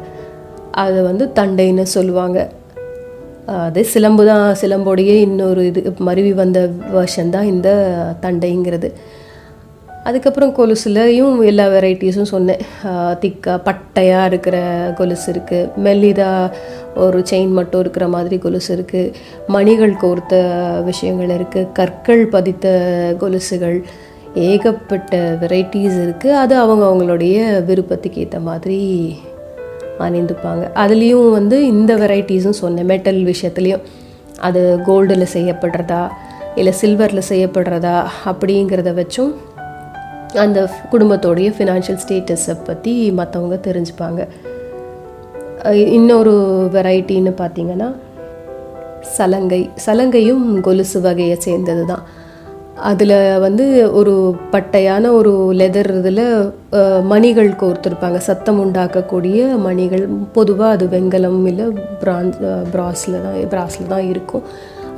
[0.83, 2.39] அதை வந்து தண்டைன்னு சொல்லுவாங்க.
[3.65, 6.59] அது சிலம்பு தான் சிலம்போடையே இன்னொரு இது மருவி வந்த
[6.95, 7.69] வருஷம் தான் இந்த
[8.23, 8.89] தண்டைங்கிறது.
[10.07, 12.61] அதுக்கப்புறம் கொலுசுலையும் எல்லா வெரைட்டிஸும் சொன்னேன்.
[13.21, 14.57] திக்காக பட்டையாக இருக்கிற
[14.99, 16.51] கொலுசு இருக்குது மெல்லிதாக
[17.05, 19.13] ஒரு செயின் மட்டும் இருக்கிற மாதிரி கொலுசு இருக்குது
[19.55, 20.35] மணிகள் கோர்த்த
[20.89, 22.75] விஷயங்கள் இருக்குது கற்கள் பதித்த
[23.23, 23.77] கொலுசுகள்
[24.49, 27.37] ஏகப்பட்ட வெரைட்டிஸ் இருக்குது அது அவங்க அவங்களுடைய
[27.69, 28.79] விருப்பத்துக்கு ஏற்ற மாதிரி
[30.05, 30.63] அணிந்துப்பாங்க.
[30.83, 33.83] அதுலேயும் வந்து இந்த வெரைட்டிஸும் சொன்னேன் மெட்டல் விஷயத்துலேயும்.
[34.47, 36.03] அது கோல்டில் செய்யப்படுறதா
[36.59, 37.97] இல்லை சில்வரில் செய்யப்படுறதா
[38.31, 39.31] அப்படிங்கிறத வச்சும்
[40.43, 40.59] அந்த
[40.91, 44.21] குடும்பத்தோடைய ஃபினான்ஷியல் ஸ்டேட்டஸை பற்றி மற்றவங்க தெரிஞ்சுப்பாங்க.
[45.97, 46.33] இன்னொரு
[46.75, 47.89] வெரைட்டின்னு பார்த்திங்கன்னா
[49.15, 49.61] சலங்கை.
[49.85, 52.05] சலங்கையும் கொலுசு வகையை சேர்ந்தது தான்
[52.89, 53.13] அதில்
[53.45, 53.65] வந்து
[53.99, 54.13] ஒரு
[54.53, 56.23] பட்டையான ஒரு லெதர் இதில்
[57.13, 58.19] மணிகள் கோர்த்துருப்பாங்க.
[58.29, 60.03] சத்தம் உண்டாக்கக்கூடிய மணிகள்.
[60.37, 61.65] பொதுவாக அது வெங்கலம் இல்லை
[62.01, 62.39] பிரான்ஸ்
[62.73, 64.45] பிராஸில் தான் பிராஸில் தான் இருக்கும்.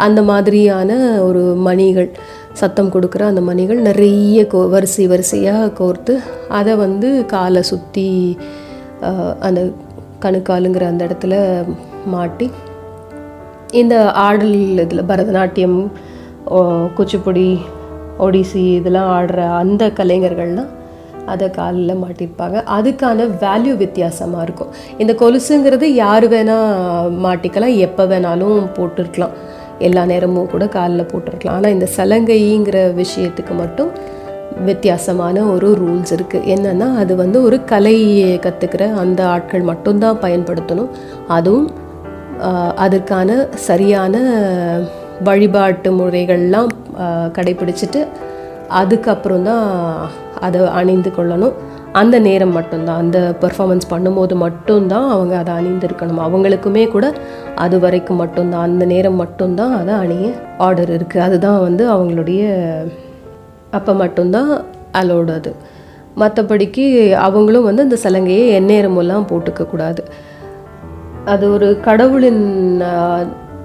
[0.06, 0.92] அந்த மாதிரியான
[1.28, 2.10] ஒரு மணிகள்.
[2.60, 6.14] சத்தம் கொடுக்குற அந்த மணிகள் நிறைய கோ வரிசை வரிசையாக கோர்த்து
[6.58, 8.06] அதை வந்து காலை சுற்றி
[9.48, 9.62] அந்த
[10.24, 11.36] கணுக்காலுங்கிற அந்த இடத்துல
[12.14, 12.48] மாட்டி
[13.82, 13.96] இந்த
[14.28, 15.78] ஆடல் இதில் பரதநாட்டியம்
[16.98, 17.48] குச்சிப்புடி
[18.26, 20.72] ஒடிசி இதெல்லாம் ஆடுற அந்த கலைஞர்கள்லாம்
[21.32, 22.58] அதை காலில் மாட்டியிருப்பாங்க.
[22.76, 24.72] அதுக்கான வேல்யூ வித்தியாசமாக இருக்கும்.
[25.02, 29.36] இந்த கொலுசுங்கிறது யார் வேணால் மாட்டிக்கலாம் எப்போ வேணாலும் போட்டிருக்கலாம்.
[29.88, 31.58] எல்லா நேரமும் கூட காலில் போட்டிருக்கலாம்.
[31.60, 33.92] ஆனால் இந்த சலங்கைங்கிற விஷயத்துக்கு மட்டும்
[34.68, 40.90] வித்தியாசமான ஒரு ரூல்ஸ் இருக்குது என்னென்னா அது வந்து ஒரு கலையை கற்றுக்கிற அந்த ஆட்கள் மட்டும்தான் பயன்படுத்தணும்.
[41.38, 41.68] அதுவும்
[42.86, 43.30] அதற்கான
[43.68, 44.16] சரியான
[45.28, 46.72] வழிபாட்டு முறைகள்லாம்
[47.38, 48.02] கடைபிடிச்சிட்டு
[48.82, 49.66] அதுக்கப்புறம் தான்
[50.46, 51.56] அதை அணிந்து கொள்ளணும்.
[51.94, 56.22] அந்த நேரம் மட்டும்தான் அந்த பெர்ஃபார்மன்ஸ் பண்ணும்போது மட்டும்தான் அவங்க அதை அணிந்திருக்கணும்.
[56.28, 57.14] அவங்களுக்குமே கூட
[57.56, 62.44] அது வரைக்கும் மட்டும்தான் அந்த நேரம் மட்டும்தான் அதை அணிய ஆர்டர் இருக்குது அதுதான் வந்து அவங்களுடைய
[63.72, 65.54] அப்போ மட்டும்தான் அலோடு அது
[66.16, 70.04] மற்றபடிக்கு அவங்களும் வந்து அந்த சலங்கையை எந்நேரமெல்லாம் போட்டுக்கக்கூடாது
[71.26, 72.82] அது ஒரு கடவுளின்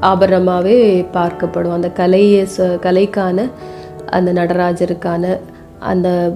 [0.00, 3.48] ஆபரணமாகவே பார்க்கப்படும் அந்த கலையை ச கலைக்கான
[4.10, 5.38] அந்த நடராஜருக்கான
[5.78, 6.32] அந்த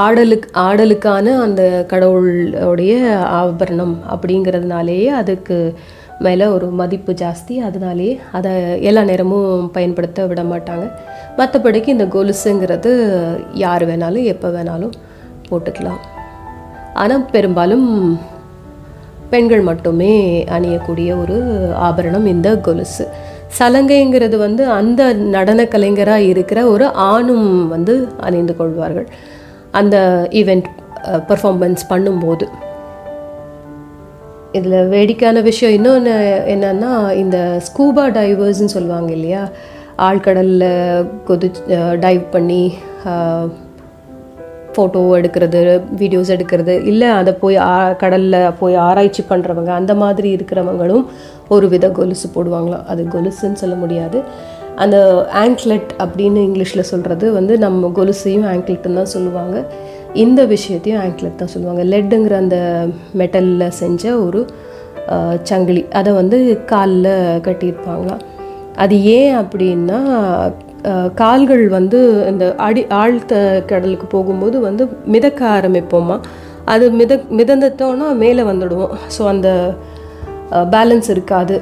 [0.00, 2.92] ஆடலுக்கு ஆடலுக்கான அந்த கடவுளுடைய
[3.40, 5.56] ஆபரணம் அப்படிங்கிறதுனாலேயே அதுக்கு
[6.24, 7.54] மேலே ஒரு மதிப்பு ஜாஸ்தி.
[7.68, 8.52] அதனாலேயே அதை
[8.88, 10.86] எல்லா நேரமும் பயன்படுத்த விட மாட்டாங்க.
[11.38, 12.92] மற்றபடிக்கு இந்த கொலுசுங்கிறது
[13.64, 14.94] யார் வேணாலும் எப்போ வேணாலும்
[15.50, 16.00] போட்டுக்கலாம்.
[17.02, 17.88] ஆனால் பெரும்பாலும்
[19.34, 20.14] பெண்கள் மட்டுமே
[20.56, 21.36] அணியக்கூடிய ஒரு
[21.88, 23.04] ஆபரணம் இந்த கொலுசு.
[23.58, 25.02] சலங்கைங்கிறது வந்து அந்த
[25.36, 27.94] நடன கலைஞராக இருக்கிற ஒரு ஆணும் வந்து
[28.28, 29.08] அணிந்து கொள்வார்கள்.
[29.80, 29.96] அந்த
[30.40, 30.68] ஈவெண்ட்
[31.30, 32.46] பர்ஃபார்மன்ஸ் uh, பண்ணும்போது.
[34.52, 36.14] இதில் வேடிக்கையான விஷயம் இன்னொன்று
[36.54, 39.42] என்னென்னா இந்த ஸ்கூபா டைவர்ஸ்ன்னு சொல்லுவாங்க இல்லையா?
[40.08, 40.70] ஆழ்கடலில்
[41.28, 42.62] கொதி uh, டைவ் பண்ணி
[43.12, 43.44] uh,
[44.76, 45.60] ஃபோட்டோ எடுக்கிறது
[46.00, 51.04] வீடியோஸ் எடுக்கிறது இல்லை அதை போய் ஆ கடலில் போய் ஆராய்ச்சி பண்ணுறவங்க அந்த மாதிரி இருக்கிறவங்களும்
[51.48, 52.86] ஒரு வித கொலுசு போடுவாங்களாம்.
[52.86, 54.20] அது கொலுசுன்னு சொல்ல முடியாது.
[54.82, 54.96] அந்த
[55.42, 59.56] ஆங்க்லெட் அப்படின்னு இங்கிலீஷில் சொல்கிறது வந்து நம்ம கொலுசையும் ஆங்க்லெட்டுன்னு தான் சொல்லுவாங்க.
[60.24, 61.82] இந்த விஷயத்தையும் ஆங்க்லெட் தான் சொல்லுவாங்க.
[61.92, 62.58] லெட்டுங்கிற அந்த
[63.20, 64.42] மெட்டலில் செஞ்ச ஒரு
[65.50, 65.84] சங்கிலி.
[66.00, 66.38] அதை வந்து
[66.72, 67.12] காலில்
[67.46, 68.22] கட்டியிருப்பாங்களாம்
[68.82, 70.00] அது ஏன் அப்படின்னா
[71.20, 71.98] கால்கள் வந்து
[72.30, 73.34] இந்த அடி ஆழ்த்த
[73.70, 76.16] கடலுக்கு போகும்போது வந்து மிதக்க ஆரம்பிப்போமா?
[76.72, 78.92] அது மித மிதந்துட்டோன்னா மேலே வந்துடுவோம்.
[79.16, 79.48] ஸோ அந்த
[80.74, 81.56] பேலன்ஸ் இருக்காது.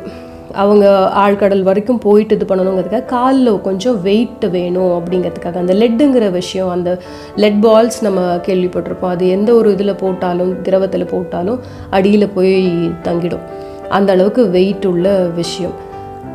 [0.53, 5.55] அவங்க ஆழ்கடல் வரைக்கும் போயிட்டு இது பண்ணணுங்கிறதுக்காக காலில் கொஞ்சம் வெயிட் வேணும் அப்படிங்கிறதுக்காக.
[5.55, 6.99] அந்த லெட்டுங்கிற விஷயம் அந்த
[7.37, 9.09] லெட் பால்ஸ் நம்ம கேள்விப்பட்டிருப்போம்.
[9.09, 11.61] அது எந்த ஒரு இதில் போட்டாலும் திரவத்தில் போட்டாலும்
[11.91, 12.67] அடியில் போய்
[13.03, 13.45] தங்கிடும்.
[13.89, 15.73] அந்த அளவுக்கு வெயிட் உள்ள விஷயம்.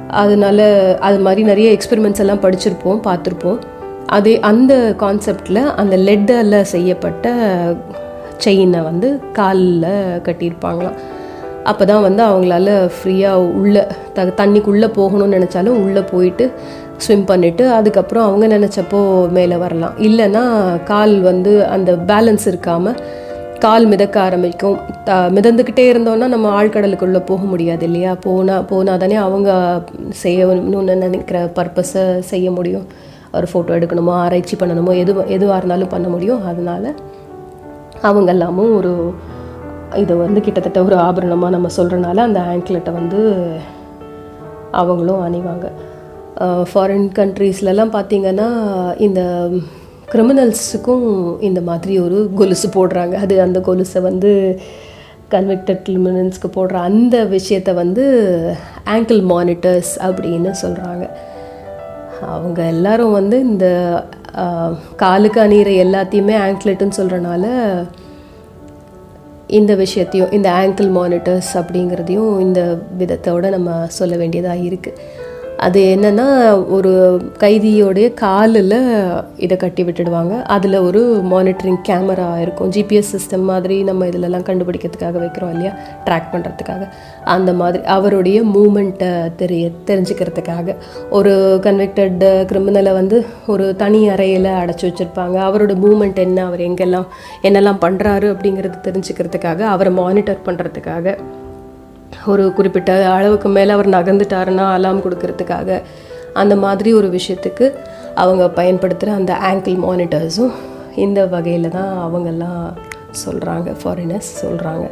[0.07, 3.59] அதனால அது மாதிரி நிறைய எக்ஸ்பெரிமெண்ட்ஸ் எல்லாம் படிச்சிருப்போம் பார்த்துருப்போம்.
[4.05, 7.33] அதே அந்த கான்செப்டில் அந்த லெட்டில் செய்யப்பட்ட
[8.37, 10.95] செயினை வந்து காலில் கட்டியிருப்பாங்களாம்.
[11.71, 13.83] அப்போ தான் வந்து அவங்களால ஃப்ரீயாக உள்ளே
[14.17, 16.45] த தண்ணிக்குள்ளே போகணும்னு நினச்சாலும் உள்ளே போயிட்டு
[17.03, 18.99] ஸ்விம் பண்ணிவிட்டு அதுக்கப்புறம் அவங்க நினச்சப்போ
[19.37, 19.95] மேலே வரலாம்.
[20.07, 20.43] இல்லைன்னா
[20.91, 22.99] கால் வந்து அந்த பேலன்ஸ் இருக்காமல்
[23.65, 24.77] கால் மிதக்க ஆரம்பிக்கும்.
[25.07, 28.13] த மிதந்துக்கிட்டே இருந்தோன்னா நம்ம ஆழ்கடலுக்குள்ளே போக முடியாது இல்லையா?
[28.25, 29.49] போனால் போனால் தானே அவங்க
[30.23, 32.87] செய்யணும்னு நினைக்கிற பர்பஸை செய்ய முடியும்.
[33.37, 36.43] ஒரு ஃபோட்டோ எடுக்கணுமோ ஆராய்ச்சி பண்ணணுமோ எது எதுவாக இருந்தாலும் பண்ண முடியும்.
[36.51, 36.89] அதனால்
[38.09, 38.93] அவங்க எல்லாமும் ஒரு
[39.93, 43.19] இதை வந்து கிட்டத்தட்ட ஒரு ஆபரணமாக நம்ம சொல்கிறனால அந்த ஆங்க்லெட்டை வந்து
[44.71, 45.67] அவங்களும் அணிவாங்க.
[46.69, 48.47] ஃபாரின் கண்ட்ரீஸ்லலாம் பார்த்திங்கன்னா
[48.97, 49.21] இந்த
[50.11, 51.07] கிரிமினல்ஸுக்கும்
[51.41, 53.13] இந்த மாதிரி ஒரு கொலுசு போடுறாங்க.
[53.13, 54.59] அது அந்த கொலுசை வந்து
[55.31, 58.03] கன்விக்டட் கிரிமினல்ஸ்க்கு போடுற அந்த விஷயத்தை வந்து
[58.85, 61.05] ஆங்கிள் மானிட்டர்ஸ் அப்படின்னு சொல்கிறாங்க
[62.21, 63.67] அவங்க எல்லாரும் வந்து இந்த
[64.95, 67.45] காலுக்கு அணிகிற எல்லாத்தையுமே ஆங்க்லெட்டுன்னு சொல்கிறனால
[69.47, 75.23] இந்த விஷயத்தையும் இந்த ஆங்கிள் மானிட்டர்ஸ் அப்படிங்கிறதையும் இந்த விதத்தோட நம்ம சொல்ல வேண்டியதாக இருக்குது
[75.65, 76.25] அது என்னென்னா
[76.69, 76.91] ஒரு
[77.39, 78.73] கைதியோடைய காலில்
[79.37, 80.33] இதை கட்டி விட்டுடுவாங்க.
[80.55, 81.01] அதில் ஒரு
[81.31, 82.71] மானிட்டரிங் கேமரா இருக்கும்.
[82.71, 85.71] ஜிபிஎஸ் சிஸ்டம் மாதிரி நம்ம இதிலலாம் கண்டுபிடிக்கிறதுக்காக வைக்கிறோம் இல்லையா?
[86.05, 86.83] ட்ராக் பண்ணுறதுக்காக
[87.23, 90.75] அந்த மாதிரி அவருடைய மூமெண்ட்டை தெரிய தெரிஞ்சுக்கிறதுக்காக.
[91.09, 95.37] ஒரு கன்விக்டட் கிரிமினலை வந்து ஒரு தனி அறையில் அடைச்சி வச்சுருப்பாங்க.
[95.47, 96.45] அவரோட மூமெண்ட் என்ன?
[96.45, 97.07] அவர் எங்கெல்லாம்
[97.43, 101.17] என்னெல்லாம் பண்ணுறாரு அப்படிங்கிறது தெரிஞ்சுக்கிறதுக்காக அவரை மானிட்டர் பண்ணுறதுக்காக
[102.25, 105.81] ஒரு குறிப்பிட்ட அளவுக்கு மேலே அவர் நகர்ந்துட்டாருன்னா அலாம் கொடுக்கறதுக்காக
[106.33, 107.73] அந்த மாதிரி ஒரு விஷயத்துக்கு
[108.15, 110.51] அவங்க பயன்படுத்துகிற அந்த ஆங்கிள் மானிட்டர்ஸும்
[110.95, 112.73] இந்த வகையில் தான் அவங்கெல்லாம்
[113.25, 114.89] சொல்கிறாங்க ஃபாரினர்ஸ் சொல்கிறாங்க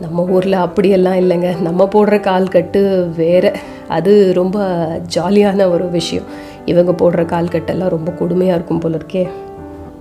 [0.00, 1.60] நம்ம ஊரில் அப்படியெல்லாம் இல்லைங்க.
[1.60, 3.52] நம்ம போடுற கால் கட்டு வேறு.
[3.88, 4.66] அது ரொம்ப
[5.14, 6.24] ஜாலியான ஒரு விஷயம்.
[6.64, 9.28] இவங்க போடுற கால் கட்டெல்லாம் ரொம்ப கொடுமையாக இருக்கும் போல இருக்கே.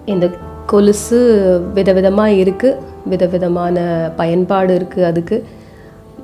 [0.06, 0.30] இந்த
[0.66, 1.20] கொலுசு
[1.74, 3.80] விதவிதமாக இருக்குது விதவிதமான
[4.16, 5.44] பயன்பாடு இருக்குது அதுக்கு.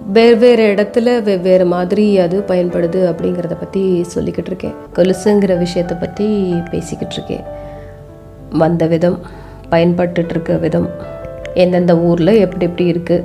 [0.06, 4.76] வெவ்வேறு இடத்துல வெவ்வேறு மாதிரி அது பயன்படுது அப்படிங்கிறத பற்றி சொல்லிக்கிட்டு இருக்கேன்.
[4.96, 6.28] கொலுசுங்கிற விஷயத்தை பற்றி
[6.72, 7.46] பேசிக்கிட்டு இருக்கேன்.
[8.64, 9.20] வந்த விதம்
[9.72, 10.90] பயன்பட்டுருக்க விதம்
[11.54, 13.24] எந்தெந்த ஊரில் எப்படி எப்படி இருக்குது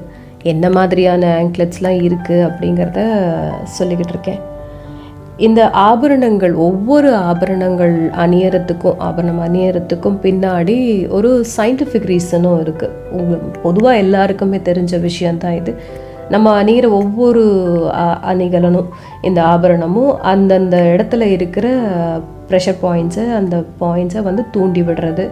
[0.53, 3.01] என்ன மாதிரியான ஆங்க்லெட்ஸ்லாம் இருக்குது அப்படிங்கிறத
[3.79, 4.41] சொல்லிக்கிட்டு இருக்கேன்.
[5.37, 15.01] இந்த ஆபரணங்கள் ஒவ்வொரு ஆபரணங்கள் அணியறதுக்கும் ஆபரணம் அணியறதுக்கும் பின்னாடி ஒரு சயின்டிஃபிக் ரீசனும் இருக்குது பொதுவாக எல்லாருக்குமே தெரிஞ்ச
[15.01, 15.75] விஷயந்தான் இது.
[16.33, 17.43] நம்ம அணிகிற ஒவ்வொரு
[18.31, 18.91] அணிகலனும்
[19.23, 21.67] இந்த ஆபரணமும் அந்தந்த இடத்துல இருக்கிற
[22.51, 25.27] ப்ரெஷர் பாயிண்ட்ஸை அந்த பாயிண்ட்ஸை வந்து தூண்டி விடுறது.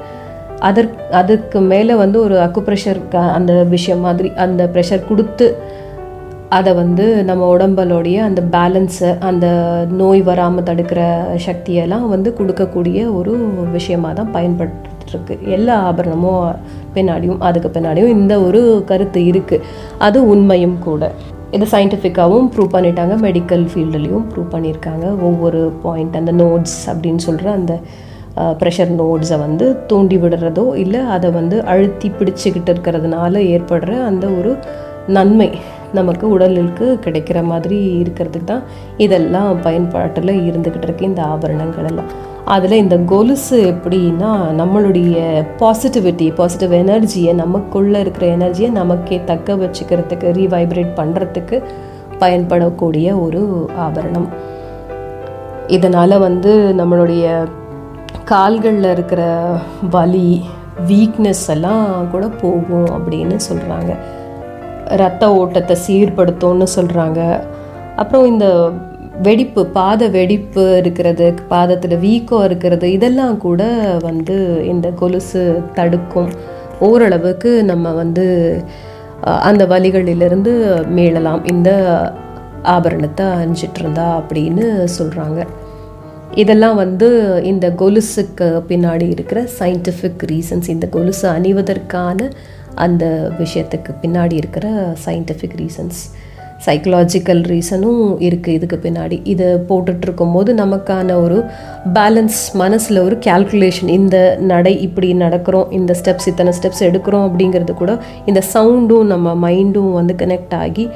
[0.69, 3.01] அதற்கு அதுக்கு மேலே வந்து ஒரு அக்குப்ரெஷர்
[3.37, 5.47] அந்த விஷயம் மாதிரி அந்த ப்ரெஷர் கொடுத்து
[6.57, 9.47] அதை வந்து நம்ம உடம்பலோடைய அந்த பேலன்ஸை அந்த
[10.01, 11.03] நோய் வராமல் தடுக்கிற
[11.47, 13.35] சக்தியெல்லாம் வந்து கொடுக்கக்கூடிய ஒரு
[13.73, 14.33] விஷயமாக தான்
[15.01, 16.57] பயன்பட்டுருக்கு எல்லா ஆபரணமும்
[16.95, 18.61] பின்னாடியும் அதுக்கு பின்னாடியும் இந்த ஒரு
[18.91, 19.65] கருத்து இருக்குது
[20.07, 21.03] அது உண்மையும் கூட.
[21.57, 23.15] இது சயின்டிஃபிக்காகவும் ப்ரூவ் பண்ணிட்டாங்க.
[23.27, 25.07] மெடிக்கல் ஃபீல்டுலேயும் ப்ரூவ் பண்ணியிருக்காங்க.
[25.29, 27.75] ஒவ்வொரு பாயிண்ட் அந்த நோட்ஸ் அப்படின்னு சொல்கிற அந்த
[28.61, 34.53] ப்ரெஷர் நோட்ஸை வந்து தூண்டி விடுறதோ இல்லை அதை வந்து அழுத்தி பிடிச்சிக்கிட்டு இருக்கிறதுனால ஏற்படுற அந்த ஒரு
[35.17, 35.49] நன்மை
[35.99, 38.65] நமக்கு உடலுக்கு கிடைக்கிற மாதிரி இருக்கிறதுக்கு தான்
[39.05, 42.11] இதெல்லாம் பயன்பாட்டில் இருந்துக்கிட்டு இருக்கு இந்த ஆபரணங்கள் எல்லாம்.
[42.45, 50.89] அதில் இந்த கொலுசு எப்படின்னா நம்மளுடைய பாசிட்டிவிட்டி பாசிட்டிவ் எனர்ஜியை நமக்குள்ளே இருக்கிற எனர்ஜியை நமக்கே தக்க வச்சுக்கிறதுக்கு ரீவைப்ரேட்
[50.97, 51.63] பண்ணுறதுக்கு
[52.19, 54.29] பயன்படக்கூடிய ஒரு ஆபரணம்.
[55.67, 57.49] இதனால் வந்து நம்மளுடைய
[58.25, 59.45] கால்களில் இருக்கிற
[59.91, 60.45] வலி
[60.89, 63.97] வீக்னஸ் எல்லாம் கூட போகும் அப்படின்னு சொல்கிறாங்க
[64.85, 67.41] ரத்த ஓட்டத்தை சீர்படுத்தும்னு சொல்கிறாங்க
[67.97, 68.71] அப்புறம் இந்த
[69.23, 73.63] வெடிப்பு பாத வெடிப்பு இருக்கிறது பாதத்தில் வீக்கம் இருக்கிறது இதெல்லாம் கூட
[74.03, 75.43] வந்து இந்த கொலுசு
[75.75, 76.31] தடுக்கும்.
[76.89, 78.27] ஓரளவுக்கு நம்ம வந்து
[79.49, 80.53] அந்த வழிகளிலிருந்து
[80.97, 81.43] மீளலாம்.
[81.55, 81.71] இந்த
[82.75, 84.65] ஆபரணத்தை அணிஞ்சிட்டு இருந்தா அப்படின்னு
[84.99, 85.41] சொல்கிறாங்க
[86.35, 87.09] இதெல்லாம் வந்து
[87.45, 92.29] இந்த கொலுசுக்கு பின்னாடி இருக்கிற சயின்டிஃபிக் ரீசன்ஸ் இந்த கொலுசு அணிவதற்கான
[92.75, 93.05] அந்த
[93.39, 94.67] விஷயத்துக்கு பின்னாடி இருக்கிற
[95.07, 96.03] சயின்டிஃபிக் ரீசன்ஸ்
[96.67, 99.17] சைக்கலாஜிக்கல் ரீசனும் இருக்குது இதுக்கு பின்னாடி.
[99.33, 101.39] இதை போட்டுட்ருக்கும் போது நமக்கான ஒரு
[101.95, 104.19] பேலன்ஸ் மனசில் ஒரு கால்குலேஷன் இந்த
[104.53, 107.95] நடை இப்படி நடக்கிறோம் இந்த ஸ்டெப்ஸ் இத்தனை ஸ்டெப்ஸ் எடுக்கிறோம் அப்படிங்கிறது கூட
[108.27, 110.87] இந்த சவுண்டும் நம்ம மைண்டும் வந்து கனெக்ட் ஆகி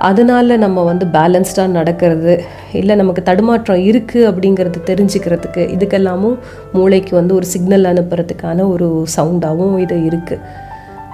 [0.00, 2.32] அதனால் நம்ம வந்து பேலன்ஸ்டாக நடக்கிறது
[2.72, 6.36] இல்லை நமக்கு தடுமாற்றம் இருக்குது அப்படிங்கிறது தெரிஞ்சுக்கிறதுக்கு இதுக்கெல்லாமும்
[6.72, 10.40] மூளைக்கு வந்து ஒரு சிக்னல் அனுப்புறதுக்கான ஒரு சவுண்டாகவும் இது இருக்குது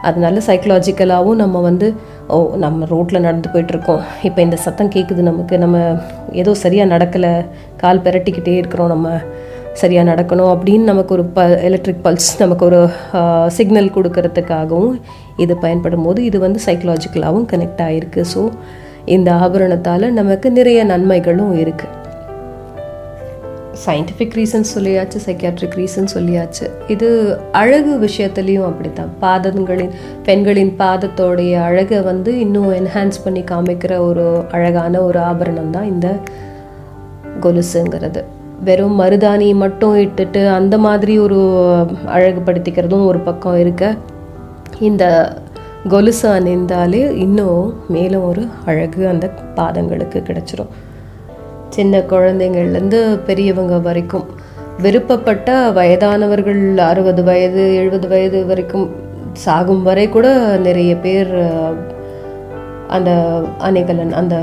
[0.03, 1.87] அதனால சைக்கலாஜிக்கலாகவும் நம்ம வந்து
[2.35, 4.03] ஓ நம்ம ரோட்டில் நடந்து போயிட்டுருக்கோம்.
[4.29, 5.55] இப்போ இந்த சத்தம் கேட்குது நமக்கு.
[5.65, 5.77] நம்ம
[6.41, 7.33] ஏதோ சரியாக நடக்கலை.
[7.83, 8.91] கால் பெரட்டிக்கிட்டே இருக்கிறோம்.
[8.95, 9.09] நம்ம
[9.83, 12.81] சரியாக நடக்கணும் அப்படின்னு நமக்கு ஒரு ப எலக்ட்ரிக் பல்ஸ் நமக்கு ஒரு
[13.57, 14.95] சிக்னல் கொடுக்கறதுக்காகவும்
[15.45, 18.43] இது பயன்படும் போது இது வந்து சைக்கலாஜிக்கலாகவும் கனெக்ட் ஆகிருக்கு ஸோ
[19.17, 21.95] இந்த ஆபரணத்தால் நமக்கு நிறைய நன்மைகளும் இருக்குது
[23.87, 26.71] சயின்டிஃபிக் ரீசன் சொல்லியாச்சு சைக்கியாட்ரிக் ரீசன் சொல்லியாச்சு.
[26.89, 29.11] இது அழகு விஷயத்துலேயும் அப்படித்தான்.
[29.21, 29.91] பாதங்களின்
[30.23, 36.17] பெண்களின் பாதத்தோடைய அழகை வந்து இன்னும் என்ஹான்ஸ் பண்ணி காமிக்கிற ஒரு அழகான ஒரு ஆபரணம் தான் இந்த
[37.41, 38.25] கொலுசுங்கிறது.
[38.65, 41.39] வெறும் மருதாணி மட்டும் இட்டுட்டு அந்த மாதிரி ஒரு
[42.07, 43.95] அழகுபடுத்திக்கிறதும் ஒரு பக்கம் இருக்க
[44.81, 45.05] இந்த
[45.89, 50.73] கொலுசு அணிந்தாலே இன்னும் மேலும் ஒரு அழகு அந்த பாதங்களுக்கு கிடைச்சிரும்.
[51.69, 54.27] சின்ன குழந்தைங்கள்லேருந்து பெரியவங்க வரைக்கும்.
[54.83, 58.89] விருப்பப்பட்ட வயதானவர்கள் அறுபது வயது எழுபது வயது வரைக்கும்
[59.33, 61.33] சாகும் வரை கூட நிறைய பேர்
[62.87, 63.11] அந்த
[63.59, 64.37] அணிகலன் அந்த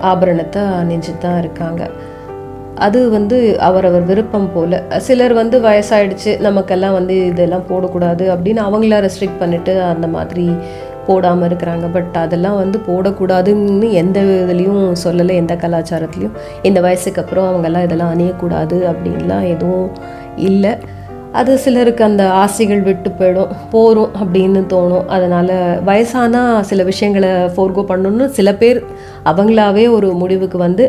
[0.00, 1.90] ஆபரணத்தை அணிஞ்சு தான் இருக்காங்க.
[2.76, 4.76] அது வந்து அவரவர் விருப்பம் போல்.
[4.98, 10.46] சிலர் வந்து வயசாயிடுச்சு நமக்கெல்லாம் வந்து இதெல்லாம் போடக்கூடாது அப்படின்னு அவங்கள ரெஸ்ட்ரிக்ட் பண்ணிட்டு அந்த மாதிரி
[11.08, 11.86] போடாமல் இருக்கிறாங்க.
[11.96, 16.36] பட் அதெல்லாம் வந்து போடக்கூடாதுன்னு எந்த இதுலேயும் சொல்லலை எந்த கலாச்சாரத்துலேயும்.
[16.70, 19.90] இந்த வயசுக்கு அப்புறம் அவங்கெல்லாம் இதெல்லாம் அணியக்கூடாது அப்படின்லாம் எதுவும்
[20.50, 20.72] இல்லை.
[21.38, 25.06] அது சிலருக்கு அந்த ஆசைகள் விட்டு போயிடும் போகிறோம் அப்படின்னு தோணும்.
[25.14, 25.52] அதனால்
[25.88, 28.80] வயசானா சில விஷயங்களை ஃபோர்கோ பண்ணணும்னு சில பேர்
[29.32, 30.86] அவங்களாவே ஒரு முடிவுக்கு வந்து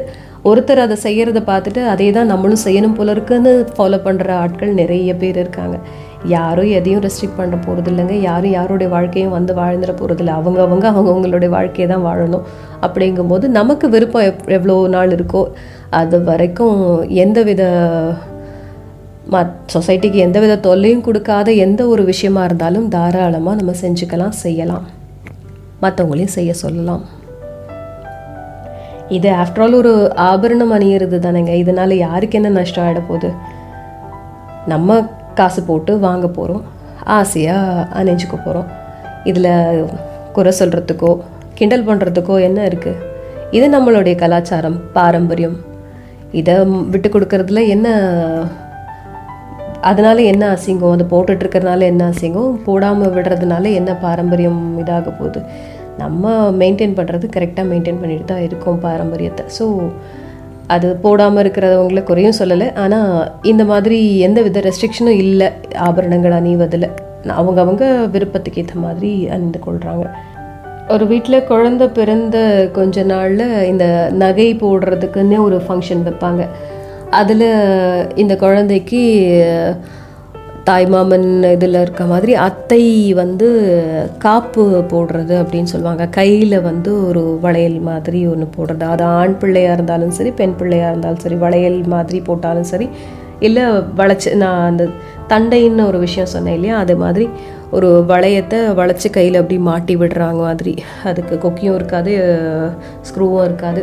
[0.50, 5.40] ஒருத்தர் அதை செய்கிறத பார்த்துட்டு அதே தான் நம்மளும் செய்யணும் போல இருக்குன்னு ஃபாலோ பண்ணுற ஆட்கள் நிறைய பேர்
[5.44, 5.78] இருக்காங்க.
[6.26, 11.50] யாரும் எதையும் ரெஸ்ட்ரிக்ட் பண்ண போகிறது இல்லைங்க யாரும் யாருடைய வாழ்க்கையும் வந்து வாழ்ந்துட போகிறதில்ல அவங்க அவங்க அவங்கவுங்களுடைய
[11.50, 12.46] வாழ்க்கையை தான் வாழணும்.
[12.82, 15.46] அப்படிங்கும்போது நமக்கு விருப்பம் எப் எவ்வளோ நாள் இருக்கோ
[15.90, 17.64] அது வரைக்கும் எந்தவித
[19.32, 24.86] ம சொசைட்டிக்கு எந்தவித தொல்லையும் கொடுக்காத எந்த ஒரு விஷயமா இருந்தாலும் தாராளமாக நம்ம செஞ்சுக்கலாம் செய்யலாம்.
[25.82, 27.04] மற்றவங்களையும் செய்ய சொல்லலாம்.
[29.08, 31.54] இது ஆஃப்டர் ஆல் ஒரு ஆபரணம் அணியிறது தானேங்க.
[31.64, 33.32] இதனால யாருக்கு என்ன நஷ்டம் ஆகிட போகுது?
[34.66, 36.64] நம்ம காசு போட்டு வாங்க போகிறோம்
[37.04, 38.66] ஆசையாக அணிஞ்சுக்க போகிறோம்
[39.24, 39.88] இதில்
[40.34, 41.20] குறை சொல்கிறதுக்கோ
[41.54, 43.08] கிண்டல் பண்ணுறதுக்கோ என்ன இருக்குது
[43.52, 45.58] இது நம்மளுடைய கலாச்சாரம் பாரம்பரியம்.
[46.32, 47.88] இதை விட்டு கொடுக்கறதுல என்ன
[49.82, 50.92] அதனால என்ன அசிங்கம்?
[50.92, 52.52] அதை போட்டுட்டு என்ன அசிங்கம்?
[52.52, 55.42] போடாமல் விடுறதுனால என்ன பாரம்பரியம் இதாக போகுது?
[55.98, 59.46] நம்ம மெயின்டைன் பண்ணுறது கரெக்டாக மெயின்டைன் பண்ணிட்டு தான் இருக்கோம் பாரம்பரியத்தை.
[59.60, 59.92] ஸோ
[60.76, 62.68] அது போடாமல் இருக்கிறவங்கள குறையும் சொல்லலை.
[62.84, 63.14] ஆனால்
[63.52, 65.48] இந்த மாதிரி எந்த வித ரெஸ்ட்ரிக்ஷனும் இல்லை.
[65.90, 66.90] ஆபரணங்கள் அணிவதில்.
[67.40, 70.06] அவங்க அவங்க விருப்பத்துக்கு ஏற்ற மாதிரி அணிந்து கொள்கிறாங்க
[70.94, 72.38] ஒரு வீட்டில் குழந்த பிறந்த
[72.78, 73.86] கொஞ்ச நாளில் இந்த
[74.24, 76.44] நகை போடுறதுக்குன்னே ஒரு ஃபங்க்ஷன் வைப்பாங்க.
[77.20, 77.48] அதில்
[78.22, 79.02] இந்த குழந்தைக்கு
[80.70, 82.82] தாய்மாமன் இதில் இருக்க மாதிரி அத்தை
[83.22, 83.48] வந்து
[84.26, 86.06] காப்பு போடுறது அப்படின்னு சொல்லுவாங்க.
[86.20, 88.86] கையில் வந்து ஒரு வளையல் மாதிரி ஒன்று போடுறது.
[88.96, 92.90] அது ஆண் பிள்ளையாக இருந்தாலும் சரி பெண் பிள்ளையாக இருந்தாலும் சரி வளையல் மாதிரி போட்டாலும் சரி
[93.48, 93.66] இல்லை
[94.00, 94.86] வளைச்சி நான் அந்த
[95.34, 96.78] தண்டைன்னு ஒரு விஷயம் சொன்னேன் இல்லையா?
[96.84, 97.26] அது மாதிரி
[97.78, 100.74] ஒரு வளையத்தை வளைச்சி கையில் அப்படி மாட்டி விடுறாங்க மாதிரி.
[101.10, 102.14] அதுக்கு கொக்கியும் இருக்காது
[103.10, 103.82] ஸ்க்ரூவும் இருக்காது.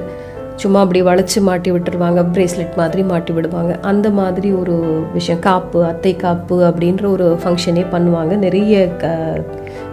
[0.62, 3.72] சும்மா அப்படி வளைச்சி மாட்டி விட்டுருவாங்க ப்ரேஸ்லெட் மாதிரி மாட்டி விடுவாங்க.
[3.90, 4.76] அந்த மாதிரி ஒரு
[5.12, 5.40] விஷயம்.
[5.40, 8.36] காப்பு அத்தை காப்பு அப்படின்ற ஒரு ஃபங்க்ஷனே பண்ணுவாங்க.
[8.46, 9.06] நிறைய க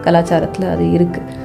[0.06, 1.41] கலாச்சாரத்தில் அது இருக்குது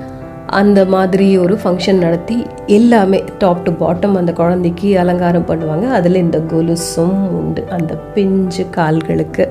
[0.60, 5.86] அந்த மாதிரி ஒரு ஃபங்க்ஷன் நடத்தி எல்லாமே டாப் டு பாட்டம் அந்த குழந்தைக்கு அலங்காரம் பண்ணுவாங்க.
[5.98, 7.64] அதில் இந்த கொலுசும் உண்டு.
[7.76, 9.46] அந்த பிஞ்சு கால்களுக்கு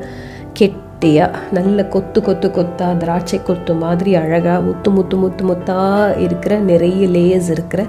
[0.59, 7.07] கெட்டியாக நல்ல கொத்து கொத்து கொத்தா திராட்சை கொத்து மாதிரி அழகாக முத்து முத்து முத்து முத்தாக இருக்கிற நிறைய
[7.15, 7.83] லேயர்ஸ் இருக்கிற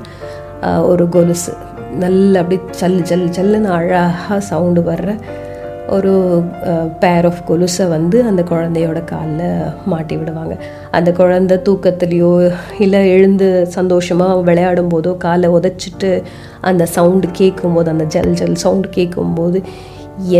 [0.90, 1.52] ஒரு கொலுசு.
[2.00, 5.10] நல்ல அப்படி சல் ஜல் ஜல்லுன்னு அழகாக சவுண்டு வர்ற
[5.96, 6.12] ஒரு
[7.02, 9.44] பேர் ஆஃப் கொலுசை வந்து அந்த குழந்தையோட காலில்
[9.86, 10.54] மாட்டி விடுவாங்க.
[10.90, 12.32] அந்த குழந்தை தூக்கத்துலேயோ
[12.78, 16.10] இல்லை எழுந்து சந்தோஷமாக விளையாடும் போதோ காலை உதச்சிட்டு
[16.60, 19.60] அந்த சவுண்டு கேட்கும்போது அந்த ஜல் ஜல் சவுண்டு கேட்கும்போது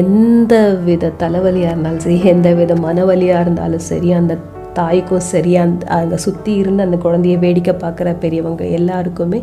[0.02, 0.54] எந்த
[0.87, 4.37] வித தலைவலியாக இருந்தாலும் சரி எந்த வித மனவலியாக இருந்தாலும் சரி அந்த
[4.72, 9.40] தாய்க்கும் சரி அந்த அங்கே சுற்றி இருந்து அந்த குழந்தைய வேடிக்கை பார்க்குற பெரியவங்க எல்லாருக்குமே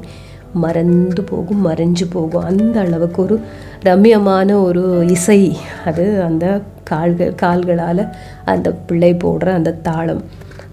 [0.56, 2.44] மறந்து போகும் மறைஞ்சு போகும்.
[2.44, 3.41] அந்த அளவுக்கு ஒரு
[3.86, 5.58] ரம்யமான ஒரு இசை.
[5.86, 8.08] அது அந்த கால்கள் கால்களால்
[8.46, 10.24] அந்த பிள்ளை போடுற அந்த தாளம்.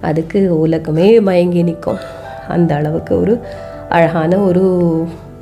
[0.00, 1.96] அதுக்கு உலகமே மயங்கி நிற்கும்.
[2.48, 3.38] அந்த அளவுக்கு ஒரு
[3.88, 4.62] அழகான ஒரு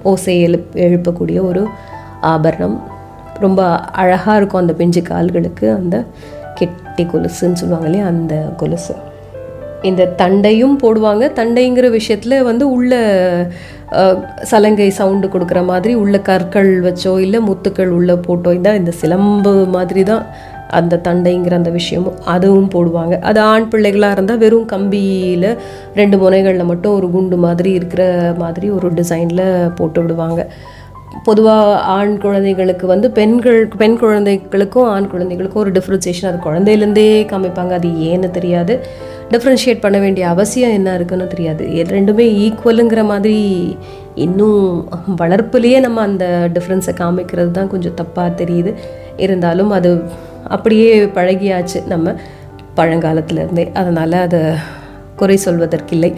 [0.03, 1.67] ஓசை எழுப் எழுப்பக்கூடிய ஒரு
[2.21, 2.83] ஆபரணம்.
[3.41, 5.73] ரொம்ப அழகாக இருக்கும் அந்த பிஞ்சு கால்களுக்கு.
[5.73, 6.05] அந்த
[6.55, 8.07] கெட்டி கொலுசுன்னு சொல்லுவாங்க இல்லையா?
[8.07, 8.95] அந்த கொலுசு.
[9.83, 11.25] இந்த தண்டையும் போடுவாங்க.
[11.41, 12.95] தண்டைங்கிற விஷயத்தில் வந்து உள்ள
[14.51, 20.03] சலங்கை சவுண்டு கொடுக்குற மாதிரி உள்ள கற்கள் வச்சோ இல்லை முத்துக்கள் உள்ள போட்டோ இதான் இந்த சிலம்பு மாதிரி
[20.11, 20.25] தான்
[20.79, 23.15] அந்த தண்டைங்கிற அந்த விஷயமும் அதுவும் போடுவாங்க.
[23.29, 25.49] அது ஆண் பிள்ளைகளாக இருந்தால் வெறும் கம்பியில்
[25.95, 28.05] ரெண்டு முனைகளில் மட்டும் ஒரு குண்டு மாதிரி இருக்கிற
[28.39, 29.47] மாதிரி ஒரு டிசைனில்
[29.81, 30.43] போட்டு விடுவாங்க.
[31.25, 37.73] பொதுவாக ஆண் குழந்தைகளுக்கு வந்து பெண்கள் பெண் குழந்தைகளுக்கும் ஆண் குழந்தைகளுக்கும் ஒரு டிஃப்ரென்சியேஷன் அது குழந்தையிலேருந்தே காமிப்பாங்க.
[37.81, 38.77] அது ஏன்னு தெரியாது.
[39.33, 41.65] டிஃப்ரென்ஷியேட் பண்ண வேண்டிய அவசியம் என்ன இருக்குன்னு தெரியாது.
[41.97, 43.39] ரெண்டுமே ஈக்குவலுங்கிற மாதிரி
[44.25, 44.63] இன்னும்
[45.21, 48.73] வளர்ப்புலேயே நம்ம அந்த டிஃப்ரென்ஸை காமிக்கிறது தான் கொஞ்சம் தப்பாக தெரியுது.
[49.25, 49.91] இருந்தாலும் அது
[50.57, 52.15] அப்படியே பழகியாச்சு நம்ம
[52.79, 54.43] பழங்காலத்துலேருந்தே அதனால் அதை
[55.21, 56.11] குறை சொல்வதற்கில்லை.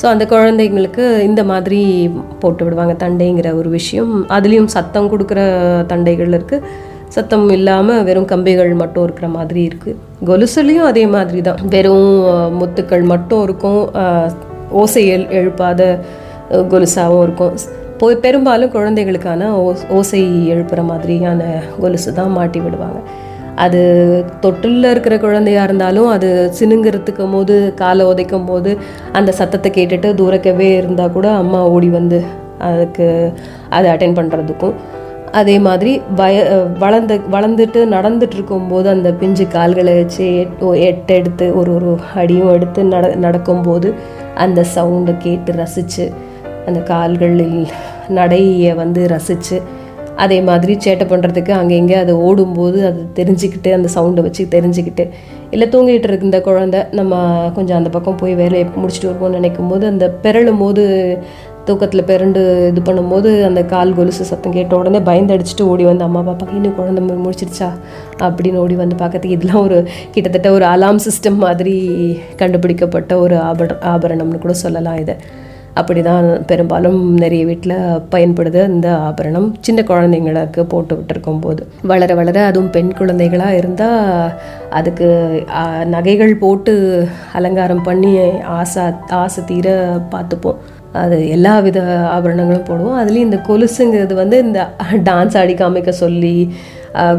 [0.00, 1.80] ஸோ அந்த குழந்தைங்களுக்கு இந்த மாதிரி
[2.42, 4.12] போட்டு விடுவாங்க தண்டைங்கிற ஒரு விஷயம்.
[4.36, 5.40] அதுலேயும் சத்தம் கொடுக்குற
[5.92, 6.64] தண்டைகள் இருக்குது
[7.12, 12.08] சத்தம் இல்லாமல் வெறும் கம்பிகள் மட்டும் இருக்கிற மாதிரி இருக்குது கொலுசுலேயும் அதே மாதிரி தான் வெறும்
[12.60, 13.82] முத்துக்கள் மட்டும் இருக்கும்.
[14.72, 15.80] ஓசை எழு எழுப்பாத
[16.70, 17.54] கொலுசாகவும் இருக்கும்.
[17.98, 21.40] போய் பெரும்பாலும் குழந்தைகளுக்கான ஓ- ஓசை எழுப்புற மாதிரியான
[21.80, 23.00] கொலுசு தான் மாட்டி விடுவாங்க.
[23.56, 23.80] அது
[24.40, 26.28] தொட்டிலில் இருக்கிற குழந்தையாக இருந்தாலும் அது
[26.60, 28.70] சினுங்கிறதுக்கும் போது காலை உதைக்கும் போது
[29.12, 32.18] அந்த சத்தத்தை கேட்டுட்டு தூரக்கவே இருந்தால் கூட அம்மா ஓடி வந்து
[32.62, 33.06] அதுக்கு
[33.70, 34.74] அதை அட்டென்ட் பண்ணுறதுக்கும்
[35.32, 36.38] அதே மாதிரி வய
[36.78, 42.82] வளர்ந்த வளர்ந்துட்டு நடந்துட்டு இருக்கும்போது அந்த பிஞ்சு கால்களை வச்சு எட்- எட்டு எடுத்து ஒரு ஒரு அடியும் எடுத்து
[42.90, 43.90] நட நடக்கும்போது
[44.36, 46.04] அந்த சவுண்டை கேட்டு ரசித்து
[46.66, 47.56] அந்த கால்களில்
[48.12, 49.56] நடையை வந்து ரசித்து
[50.18, 55.04] அதே மாதிரி சேட்டை பண்ணுறதுக்கு அங்கே இங்கே அது ஓடும்போது அது தெரிஞ்சுக்கிட்டு அந்த சவுண்டை வச்சு தெரிஞ்சுக்கிட்டு
[55.50, 57.14] இல்லை தூங்கிட்டு இருக்க இந்த குழந்தை நம்ம
[57.54, 60.84] கொஞ்சம் அந்த பக்கம் போய் வேலையை முடிச்சுட்டு வருவோம்னு நினைக்கும் போது அந்த பிறழும் போது
[61.66, 66.20] தூக்கத்தில் பிறண்டு இது பண்ணும்போது அந்த கால் கொலுசு சத்தம் கேட்ட உடனே பயந்து அடிச்சுட்டு ஓடி வந்து அம்மா
[66.28, 67.68] பாப்பாக்கு இன்னும் குழந்தை முடிச்சிருச்சா?
[68.26, 69.78] அப்படின்னு ஓடி வந்து பார்க்கறதுக்கு இதெல்லாம் ஒரு
[70.14, 71.76] கிட்டத்தட்ட ஒரு அலாம் சிஸ்டம் மாதிரி
[72.42, 75.16] கண்டுபிடிக்கப்பட்ட ஒரு ஆபர ஆபரணம்னு கூட சொல்லலாம் இதை.
[75.80, 77.76] அப்படிதான் பெரும்பாலும் நிறைய வீட்டில்
[78.14, 81.62] பயன்படுது இந்த ஆபரணம் சின்ன குழந்தைங்களுக்கு போட்டு விட்டுருக்கும் போது.
[81.92, 84.34] வளர வளர அதுவும் பெண் குழந்தைகளாக இருந்தால்
[84.80, 85.08] அதுக்கு
[85.94, 86.74] நகைகள் போட்டு
[87.40, 88.12] அலங்காரம் பண்ணி
[88.58, 88.84] ஆசை
[89.22, 89.68] ஆசை தீர
[90.14, 90.60] பார்த்துப்போம்.
[91.00, 91.80] அது எல்லா வித
[92.14, 92.98] ஆபரணங்களும் போடுவோம்.
[93.00, 94.60] அதுலேயும் இந்த கொலுசுங்கிறது வந்து இந்த
[95.08, 96.36] டான்ஸ் ஆடி காமிக்க சொல்லி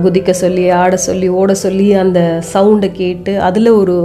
[0.04, 2.20] குதிக்க சொல்லி ஆட சொல்லி ஓட சொல்லி அந்த
[2.54, 3.96] சவுண்டை கேட்டு அதில் ஒரு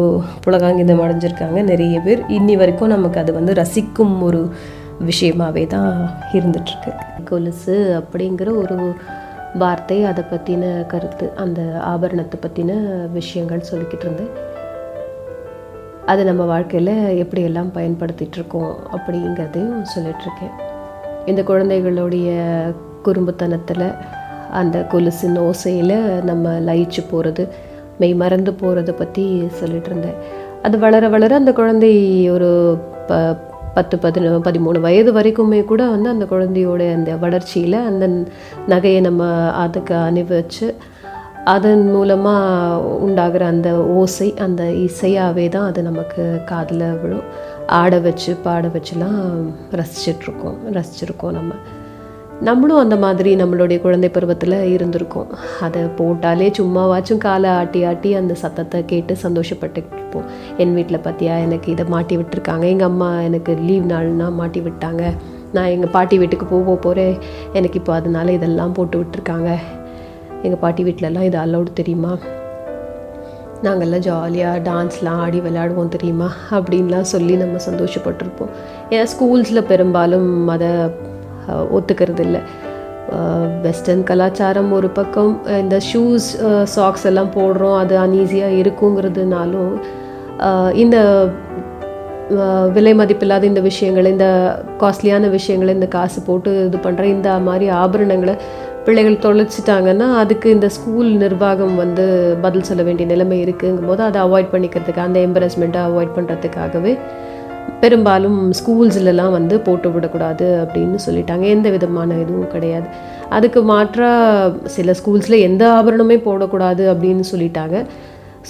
[0.44, 2.22] புலகாங்கிதம் அடைஞ்சிருக்காங்க நிறைய பேர்.
[2.38, 4.40] இன்னி வரைக்கும் நமக்கு அது வந்து ரசிக்கும் ஒரு
[5.10, 5.92] விஷயமாகவே தான்
[6.36, 6.92] இருந்துட்டுருக்கு.
[7.30, 8.78] கொலுசு அப்படிங்கிற ஒரு
[9.62, 11.60] வார்த்தை அதை பற்றின கருத்து அந்த
[11.92, 12.72] ஆபரணத்தை பற்றின
[13.18, 14.32] விஷயங்கள் சொல்லிக்கிட்டு இருந்தேன்.
[16.08, 20.54] அது நம்ம வாழ்க்கையில் எப்படியெல்லாம் பயன்படுத்திகிட்ருக்கோம் அப்படிங்கிறதையும் சொல்லிகிட்ருக்கேன்
[21.26, 22.28] இந்த குழந்தைகளுடைய
[23.02, 23.88] குறும்புத்தனத்தில்
[24.50, 27.42] அந்த கொலுசின் ஓசையில் நம்ம லயிச்சு போகிறது
[27.98, 30.18] மெய் மறந்து போகிறத பற்றி சொல்லிட்டு இருந்தேன்
[30.62, 31.92] அது வளர வளர அந்த குழந்தை
[32.30, 32.48] ஒரு
[33.08, 33.18] ப
[33.74, 38.06] பத்து பதினோ பதிமூணு வயது வரைக்குமே கூட வந்து அந்த குழந்தையோட அந்த வளர்ச்சியில் அந்த
[38.68, 39.24] நகையை நம்ம
[39.56, 40.68] அதுக்கு அணிவச்சு
[41.52, 47.26] அதன் மூலமாக உண்டாகிற அந்த ஓசை அந்த இசையாகவே தான் அது நமக்கு காதில் விழும்.
[47.78, 49.20] ஆட வச்சு பாட வச்சுலாம்
[49.78, 51.52] ரசிச்சிட்ருக்கோம் ரசிச்சிருக்கோம் நம்ம.
[52.40, 55.30] நம்மளும் அந்த மாதிரி நம்மளுடைய குழந்தை பருவத்தில் இருந்திருக்கோம்.
[55.66, 61.86] அதை போட்டாலே சும்மாவாச்சும் காலை ஆட்டி ஆட்டி அந்த சத்தத்தை கேட்டு சந்தோஷப்பட்டுருப்போம் என் வீட்டில் பார்த்தியா எனக்கு இதை
[61.94, 62.64] மாட்டி விட்டுருக்காங்க.
[62.74, 65.02] எங்கள் அம்மா எனக்கு லீவ் நாள்னா மாட்டி விட்டாங்க.
[65.52, 67.16] நான் எங்கள் பாட்டி வீட்டுக்கு போக போகிறேன்
[67.52, 69.50] எனக்கு இப்போ அதனால இதெல்லாம் போட்டு விட்டுருக்காங்க.
[70.44, 72.12] எங்கள் பாட்டி வீட்டிலலாம் இது அலௌடு தெரியுமா?
[73.64, 76.28] நாங்கள்லாம் ஜாலியாக டான்ஸ்லாம் ஆடி விளையாடுவோம் தெரியுமா?
[76.58, 78.52] அப்படின்லாம் சொல்லி நம்ம சந்தோஷப்பட்டிருப்போம்.
[78.92, 80.70] ஏன்னா ஸ்கூல்ஸில் பெரும்பாலும் அதை
[81.76, 82.42] ஒத்துக்கிறது இல்லை
[83.64, 86.26] வெஸ்டர்ன் கலாச்சாரம் ஒரு பக்கம் இந்த ஷூஸ்
[86.74, 89.72] சாக்ஸ் எல்லாம் போடுறோம் அது அன்ஈஸியாக இருக்குங்கிறதுனாலும்
[90.82, 90.96] இந்த
[92.76, 94.26] விலை மதிப்பில்லாத இந்த விஷயங்கள் இந்த
[94.82, 98.34] காஸ்ட்லியான விஷயங்களை இந்த காசு போட்டு இது பண்ணுற இந்த மாதிரி ஆபரணங்களை
[98.88, 102.04] பிள்ளைகள் தொலைச்சிட்டாங்கன்னா அதுக்கு இந்த ஸ்கூல் நிர்வாகம் வந்து
[102.44, 106.92] பதில் சொல்ல வேண்டிய நிலைமை இருக்குங்கும் போது அதை அவாய்ட் பண்ணிக்கிறதுக்கு அந்த எம்பரஸ்மெண்ட்டை அவாய்ட் பண்ணுறதுக்காகவே
[107.80, 111.44] பெரும்பாலும் ஸ்கூல்ஸ்லலாம் வந்து போட்டு விடக்கூடாது அப்படின்னு சொல்லிட்டாங்க.
[111.56, 112.88] எந்த விதமான இதுவும் கிடையாது.
[113.28, 117.76] அதுக்கு மாற்றாக சில ஸ்கூல்ஸில் எந்த ஆபரணமே போடக்கூடாது அப்படின்னு சொல்லிட்டாங்க.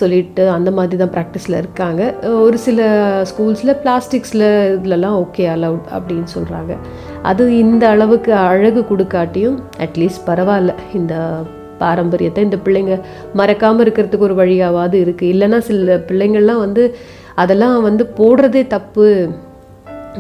[0.01, 2.03] சொல்லிட்டு அந்த மாதிரி தான் ப்ராக்டிஸில் இருக்காங்க
[2.45, 2.81] ஒரு சில
[3.31, 6.75] ஸ்கூல்ஸில் பிளாஸ்டிக்ஸில் இதுலலாம் ஓகே அலவுட் அப்படின்னு சொல்கிறாங்க
[7.31, 10.75] அது இந்த அளவுக்கு அழகு கொடுக்காட்டியும் அட்லீஸ்ட் பரவாயில்ல.
[11.01, 11.15] இந்த
[11.83, 12.95] பாரம்பரியத்தை இந்த பிள்ளைங்க
[13.41, 16.85] மறக்காமல் இருக்கிறதுக்கு ஒரு வழியாவது இருக்குது இல்லைன்னா சில பிள்ளைங்கள்லாம் வந்து
[17.43, 19.07] அதெல்லாம் வந்து போடுறதே தப்பு.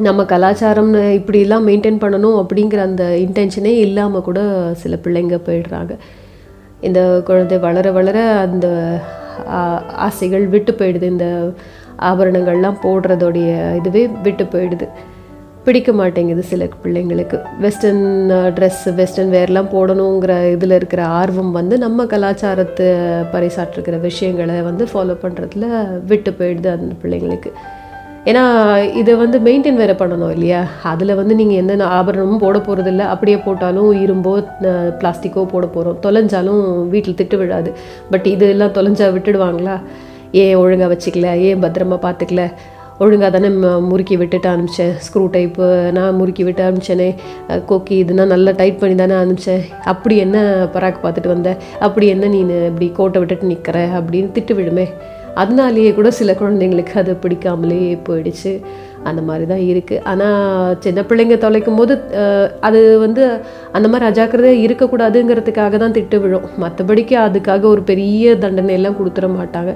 [0.06, 4.40] நம்ம கலாச்சாரம்னு இப்படிலாம் மெயின்டைன் பண்ணணும் அப்படிங்கிற அந்த இன்டென்ஷனே இல்லாமல் கூட
[4.82, 5.92] சில பிள்ளைங்க போயிடுறாங்க.
[6.88, 8.66] இந்த குழந்தை வளர வளர அந்த
[10.06, 11.02] ஆசைகள் விட்டு போயிடுது.
[11.02, 11.52] இந்த
[11.98, 14.88] ஆபரணங்கள்லாம் போடுறதோடைய இதுவே விட்டு போயிடுது.
[15.64, 17.38] பிடிக்க மாட்டேங்குது சில பிள்ளைங்களுக்கு.
[17.60, 22.86] வெஸ்டர்ன் ட்ரெஸ் வெஸ்டர்ன் வேர்லாம் போடணுங்கிற இதில் இருக்கிற ஆர்வம் வந்து நம்ம கலாச்சாரத்தை
[23.32, 25.66] பறைசாற்றுக்கிற விஷயங்களை வந்து ஃபாலோ பண்ணுறதுல
[26.06, 27.52] விட்டு போயிடுது அந்த பிள்ளைங்களுக்கு.
[28.28, 30.64] ஏன்னா இதை வந்து மெயின்டைன் வேறு பண்ணணும் இல்லையா?
[30.82, 34.44] அதில் வந்து நீங்கள் எந்த ஆபரணமும் போட போகிறதில்ல அப்படியே போட்டாலும் இரும்போ
[35.00, 37.72] பிளாஸ்டிக்கோ போட போகிறோம் தொலைஞ்சாலும் வீட்டில் திட்டு விழாது.
[38.10, 39.80] பட் இதெல்லாம் தொலைஞ்சா விட்டுடுவாங்களா?
[40.32, 41.38] ஏன் ஒழுங்காக வச்சுக்கல?
[41.38, 42.52] ஏன் பத்திரமா பார்த்துக்கல?
[42.98, 44.92] ஒழுங்காக தானே ம- முறுக்கி விட்டுட்டு அனுப்பிச்சேன்.
[44.98, 47.14] ஸ்க்ரூ டைப்பு நான் முறுக்கி விட்டு அனுப்பிச்சேனே.
[47.48, 49.68] கொக்கி இதுனா நல்லா டைட் பண்ணி தானே அனுப்பிச்சேன்.
[49.84, 51.56] அப்படி என்ன பராக்கு பார்த்துட்டு வந்த?
[51.80, 54.88] அப்படி என்ன நீ இப்படி கோட்டை விட்டுட்டு நிற்கிற அப்படின்னு திட்டு விடுமே
[55.42, 58.52] அதனாலேயே கூட சில குழந்தைங்களுக்கு அது பிடிக்காமலே போயிடுச்சு.
[59.08, 61.94] அந்த மாதிரி தான் இருக்குது ஆனால் சின்ன பிள்ளைங்க தொலைக்கும் போது
[62.68, 63.22] அது வந்து
[63.76, 66.46] அந்த மாதிரி அஜாக்கிரதையாக இருக்கக்கூடாதுங்கிறதுக்காக தான் திட்டு விழும்.
[66.64, 69.72] மற்றபடிக்கு அதுக்காக ஒரு பெரிய தண்டனையெல்லாம் கொடுத்துட மாட்டாங்க.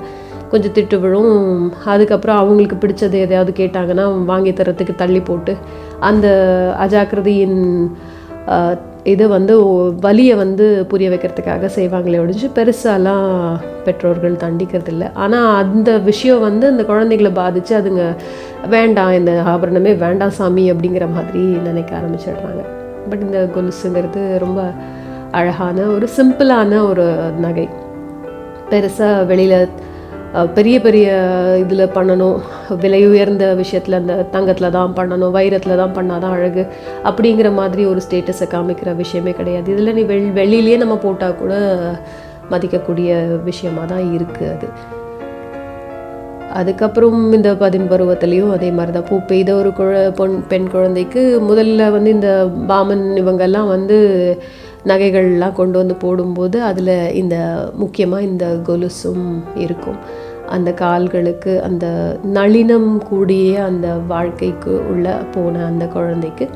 [0.53, 1.35] கொஞ்சம் திட்டு விழும்.
[1.93, 5.55] அதுக்கப்புறம் அவங்களுக்கு பிடிச்சது எதையாவது கேட்டாங்கன்னா வாங்கி தரத்துக்கு தள்ளி போட்டு
[6.09, 6.27] அந்த
[6.87, 7.59] அஜாக்கிரதையின்
[9.05, 9.55] இது வந்து
[10.01, 16.85] வலியை வந்து புரிய வைக்கிறதுக்காக செய்வாங்களே ஒழிஞ்சு பெருசாலாம் பெற்றோர்கள் தண்டிக்கிறது இல்லை ஆனால் அந்த விஷயம் வந்து அந்த
[16.85, 18.17] குழந்தைகளை பாதித்து அதுங்க
[18.69, 22.65] வேண்டாம் இந்த ஆபரணமே வேண்டாம் சாமி அப்படிங்கிற மாதிரி நினைக்க ஆரம்பிச்சிடுறாங்க.
[23.11, 24.73] பட் இந்த கொலுசுங்கிறது ரொம்ப
[25.31, 27.07] அழகான ஒரு சிம்பிளான ஒரு
[27.41, 27.69] நகை.
[28.71, 29.69] பெருசாக வெளியில்
[30.55, 31.09] பெரிய பெரிய
[31.61, 32.39] இதில் பண்ணணும்.
[32.81, 35.35] விலை உயர்ந்த விஷயத்தில் அந்த தங்கத்தில் தான் பண்ணணும்.
[35.39, 36.67] வைரத்தில் தான் பண்ணாதான் அழகு.
[37.05, 39.73] அப்படிங்கிற மாதிரி ஒரு ஸ்டேட்டஸை காமிக்கிற விஷயமே கிடையாது.
[39.73, 41.55] இதில் நீ வெள் வெளியிலேயே நம்ம போட்டால் கூட
[42.51, 44.69] மதிக்கக்கூடிய விஷயமா தான் இருக்குது அது.
[46.55, 51.91] அதுக்கப்புறம் இந்த பதின் பருவத்துலேயும் அதே மாதிரி தான் பூ பெய்த ஒரு குழ பொன் பெண் குழந்தைக்கு முதல்ல
[51.91, 53.99] வந்து இந்த பாமன் இவங்கெல்லாம் வந்து
[54.91, 57.37] நகைகள்லாம் கொண்டு வந்து போடும்போது அதில் இந்த
[57.83, 59.27] முக்கியமாக இந்த கொலுசும்
[59.65, 59.99] இருக்கும்.
[60.57, 61.87] அந்த கால்களுக்கு அந்த
[62.37, 66.47] நளினம் கூடிய அந்த வாழ்க்கைக்கு உள்ள போன அந்த குழந்தைக்கு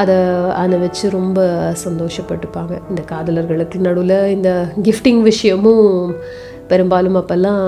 [0.00, 0.16] அதை
[0.62, 1.40] அதை வச்சு ரொம்ப
[1.84, 2.74] சந்தோஷப்பட்டுப்பாங்க.
[2.90, 4.50] இந்த காதலர்களுக்கு நடுவில் இந்த
[4.86, 5.88] கிஃப்டிங் விஷயமும்
[6.70, 7.64] பெரும்பாலும் அப்போல்லாம்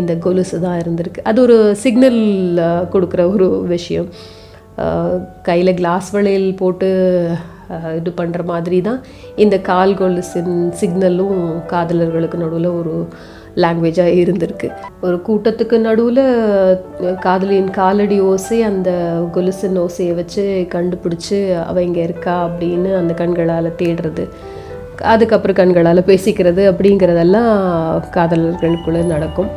[0.00, 1.20] இந்த கொலுசு தான் இருந்திருக்கு.
[1.30, 2.22] அது ஒரு சிக்னல்
[2.94, 4.08] கொடுக்குற ஒரு விஷயம்.
[5.48, 6.88] கையில் கிளாஸ் வளையல் போட்டு
[7.98, 9.00] இது பண்ணுற மாதிரி தான்
[9.44, 9.94] இந்த கால்
[10.30, 11.38] சின் சிக்னலும்
[11.72, 12.94] காதலர்களுக்கு நடுவில் ஒரு
[13.62, 14.68] லாங்குவேஜாக இருந்திருக்கு.
[15.06, 16.24] ஒரு கூட்டத்துக்கு நடுவில்
[17.26, 18.90] காதலியின் காலடி ஓசை அந்த
[19.36, 20.44] கொலுசின் ஓசையை வச்சு
[20.74, 21.38] கண்டுபிடிச்சி
[21.70, 24.26] அவ இங்கே இருக்கா அப்படின்னு அந்த கண்களால் தேடுறது
[25.12, 27.52] அதுக்கப்புறம் கண்களால் பேசிக்கிறது அப்படிங்கிறதெல்லாம்
[28.16, 29.50] காதலர்களுக்குள்ளே நடக்கும்.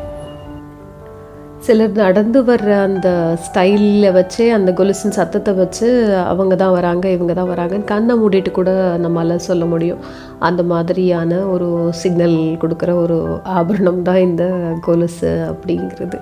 [1.65, 3.09] சிலர் நடந்து வர்ற அந்த
[3.45, 5.87] ஸ்டைலில் வச்சே அந்த கொலுசின் சத்தத்தை வச்சு
[6.31, 8.71] அவங்க தான் வராங்க இவங்க தான் வராங்கன்னு கண்ணை மூடிட்டு கூட
[9.03, 10.01] நம்மளால் சொல்ல முடியும்.
[10.47, 11.67] அந்த மாதிரியான ஒரு
[12.01, 13.17] சிக்னல் கொடுக்குற ஒரு
[13.57, 14.45] ஆபரணம் தான் இந்த
[14.87, 16.19] கொலுசு அப்படிங்கிறது.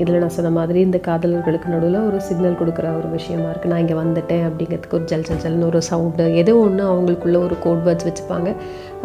[0.00, 3.96] இதில் நான் சொன்ன மாதிரி இந்த காதலர்களுக்கு நடுவில் ஒரு சிக்னல் கொடுக்குற ஒரு விஷயமா இருக்குது நான் இங்கே
[4.02, 8.50] வந்துட்டேன் அப்படிங்கிறதுக்கு ஒரு ஜல் ஜல் ஜல்னு ஒரு சவுண்டு ஏதோ ஒன்று அவங்களுக்குள்ள ஒரு கோட் வேர்ட்ஸ் வச்சுப்பாங்க.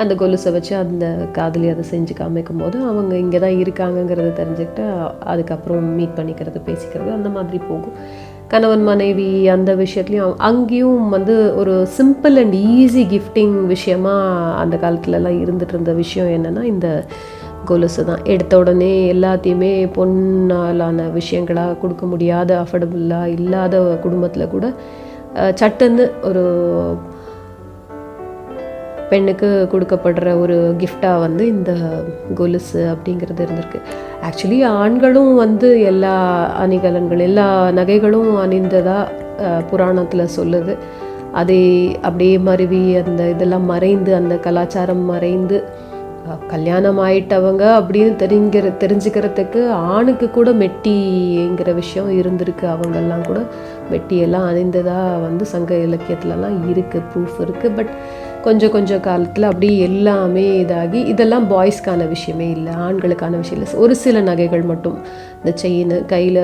[0.01, 1.05] அந்த கொலுசை வச்சு அந்த
[1.37, 4.85] காதலி அதை செஞ்சு காமிக்கும் போது அவங்க இங்கே தான் இருக்காங்கங்கிறத தெரிஞ்சுக்கிட்டு
[5.33, 7.97] அதுக்கப்புறம் மீட் பண்ணிக்கிறது பேசிக்கிறது அந்த மாதிரி போகும்.
[8.53, 14.13] கணவன் மனைவி அந்த விஷயத்துலையும் அங்கேயும் வந்து ஒரு சிம்பிள் அண்ட் ஈஸி கிஃப்டிங் விஷயமா
[14.63, 16.89] அந்த காலத்துலலாம் இருந்துகிட்டு இருந்த விஷயம் என்னென்னா இந்த
[17.71, 18.21] கொலுசு தான்.
[18.33, 24.65] எடுத்த உடனே எல்லாத்தையுமே பொன்னாலான விஷயங்களாக கொடுக்க முடியாத அஃபர்டபுளாக இல்லாத குடும்பத்தில் கூட
[25.61, 26.43] சட்டுன்னு ஒரு
[29.09, 31.71] பெண்ணுக்கு கொடுக்கப்படுற ஒரு கிஃப்டாக வந்து இந்த
[32.39, 33.79] கொலுசு அப்படிங்கிறது இருந்திருக்கு.
[34.27, 36.15] ஆக்சுவலி ஆண்களும் வந்து எல்லா
[36.63, 37.47] அணிகலன்கள் எல்லா
[37.79, 40.75] நகைகளும் அணிந்ததாக புராணத்தில் சொல்லுது.
[41.41, 41.61] அதை
[42.07, 45.57] அப்படியே மருவி அந்த இதெல்லாம் மறைந்து அந்த கலாச்சாரம் மறைந்து
[46.47, 52.65] கல்யாணம் ஆயிட்டவங்க அப்படின்னு தெரிஞ்சிற தெரிஞ்சுக்கிறதுக்கு ஆணுக்கு கூட மெட்டிங்கிற விஷயம் இருந்திருக்கு.
[52.75, 53.39] அவங்கெல்லாம் கூட
[53.91, 57.91] மெட்டியெல்லாம் அணிந்ததாக வந்து சங்க இலக்கியத்துலலாம் இருக்குது ப்ரூஃப் இருக்குது பட்
[58.41, 63.79] கொஞ்சம் கொஞ்சம் காலத்தில் அப்படியே எல்லாமே இதாகி இதெல்லாம் பாய்ஸ்க்கான விஷயமே இல்லை ஆண்களுக்கான விஷயம் இல்லை.
[63.79, 64.97] ஒரு சில நகைகள் மட்டும்
[65.43, 66.41] இந்த செயின் கையில்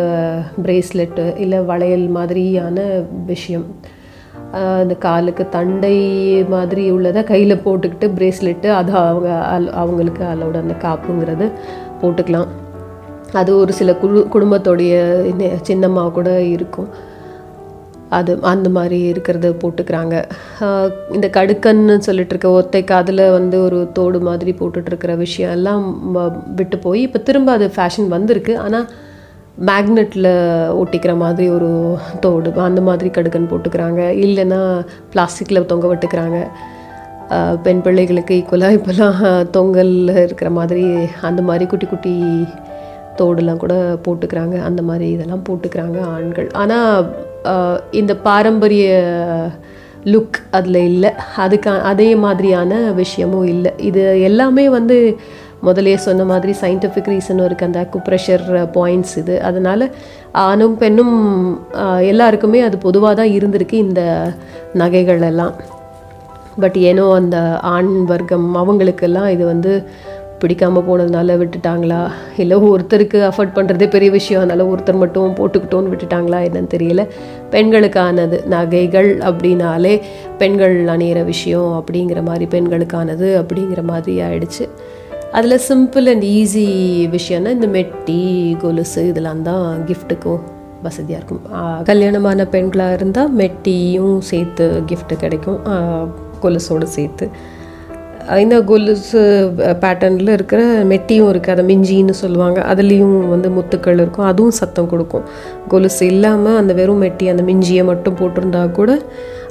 [0.64, 2.82] ப்ரேஸ்லெட்டு இல்லை வளையல் மாதிரியான
[3.26, 3.66] விஷயம்.
[4.54, 5.97] இந்த காலுக்கு தண்டை
[6.49, 11.52] மாதிரி உள்ளதை கையில் போட்டுக்கிட்டு ப்ரேஸ்லெட்டு அது அவங்க அல்- அவங்களுக்கு அதோட அந்த காப்புங்கிறது
[12.02, 12.47] போட்டுக்கலாம்.
[13.34, 14.93] அது ஒரு சில குழு குடும்பத்தோடைய
[15.39, 16.88] நெ- சின்னம்மா கூட இருக்கும்.
[18.10, 20.24] அது அந்த மாதிரி இருக்கிறத போட்டுக்கிறாங்க.
[21.12, 26.12] இந்த கடுக்கன்னு சொல்லிட்டு இருக்க ஒத்தை காதில் வந்து ஒரு தோடு மாதிரி போட்டுட்ருக்கிற விஷயம் எல்லாம்
[26.56, 28.58] விட்டு போய் இப்போ திரும்ப அது ஃபேஷன் வந்திருக்கு.
[28.58, 28.88] ஆனால்
[29.70, 30.30] மேக்னெட்டில்
[30.82, 31.70] ஒட்டிக்கிற மாதிரி ஒரு
[32.24, 34.01] தோடு அந்த மாதிரி கடுக்கன் போட்டுக்கிறாங்க.
[34.26, 34.59] இல்லைன்னா
[35.14, 36.39] பிளாஸ்டிக்கில் தொங்க விட்டுக்கிறாங்க.
[37.66, 39.20] பெண் பிள்ளைகளுக்கு ஈக்குவலாக இப்போல்லாம்
[39.55, 40.86] தொங்கலில் இருக்கிற மாதிரி
[41.30, 42.14] அந்த மாதிரி குட்டி குட்டி
[43.20, 44.55] தோடுலாம் கூட போட்டுக்கிறாங்க.
[44.70, 46.49] அந்த மாதிரி இதெல்லாம் போட்டுக்கிறாங்க ஆண்கள்.
[46.62, 46.97] ஆனால்
[48.01, 48.89] இந்த பாரம்பரிய
[50.14, 51.12] லுக் அதில் இல்லை.
[51.43, 53.72] அதுக்கா அதே மாதிரியான விஷயமும் இல்லை.
[53.89, 54.97] இது எல்லாமே வந்து
[55.68, 58.45] முதலே சொன்ன மாதிரி சயின்டிஃபிக் ரீசனும் இருக்குது அந்த அக்குப்ரெஷர்
[58.78, 59.36] பாயிண்ட்ஸ் இது.
[59.49, 59.86] அதனால்
[60.45, 61.16] ஆணும் பெண்ணும்
[62.12, 64.03] எல்லாருக்குமே அது பொதுவாக தான் இருந்திருக்கு இந்த
[64.82, 65.53] நகைகள் எல்லாம்.
[66.62, 67.38] பட் ஏனோ அந்த
[67.76, 69.74] ஆண் வர்க்கம் அவங்களுக்கெல்லாம் இது வந்து
[70.41, 71.99] பிடிக்காம போனதுனால விட்டுட்டாங்களா?
[72.41, 74.41] இல்லை ஒருத்தருக்கு அஃபோர்ட் பண்ணுறதே பெரிய விஷயம்.
[74.43, 77.03] அதனால் ஒருத்தர் மட்டும் போட்டுக்கிட்டோன்னு விட்டுட்டாங்களா என்னன்னு தெரியல.
[77.55, 79.93] பெண்களுக்கானது நகைகள் அப்படின்னாலே
[80.41, 84.66] பெண்கள் அணியிற விஷயம் அப்படிங்கிற மாதிரி பெண்களுக்கானது அப்படிங்கிற மாதிரி ஆயிடுச்சு.
[85.38, 86.66] அதில் சிம்பிள் அண்ட் ஈஸி
[87.14, 88.18] விஷயம்னா இந்த மெட்டி
[88.64, 90.42] கொலுசு இதெல்லாம் தான் கிஃப்ட்டுக்கும்
[90.86, 91.44] வசதியாக இருக்கும்.
[91.90, 95.60] கல்யாணமான பெண்களாக இருந்தால் மெட்டியும் சேர்த்து கிஃப்ட்டு கிடைக்கும்.
[96.44, 97.26] கொலுசோடு சேர்த்து.
[98.44, 99.20] இந்த கொலுசு
[99.84, 100.62] பேட்டர்னில் இருக்கிற
[100.92, 102.60] மெட்டியும் இருக்குது அதை மிஞ்சின்னு சொல்லுவாங்க.
[102.72, 104.28] அதுலேயும் வந்து முத்துக்கள் இருக்கும்.
[104.32, 105.26] அதுவும் சத்தம் கொடுக்கும்.
[105.74, 108.92] கொலுசு இல்லாமல் அந்த வெறும் மெட்டி அந்த மிஞ்சியை மட்டும் போட்டிருந்தா கூட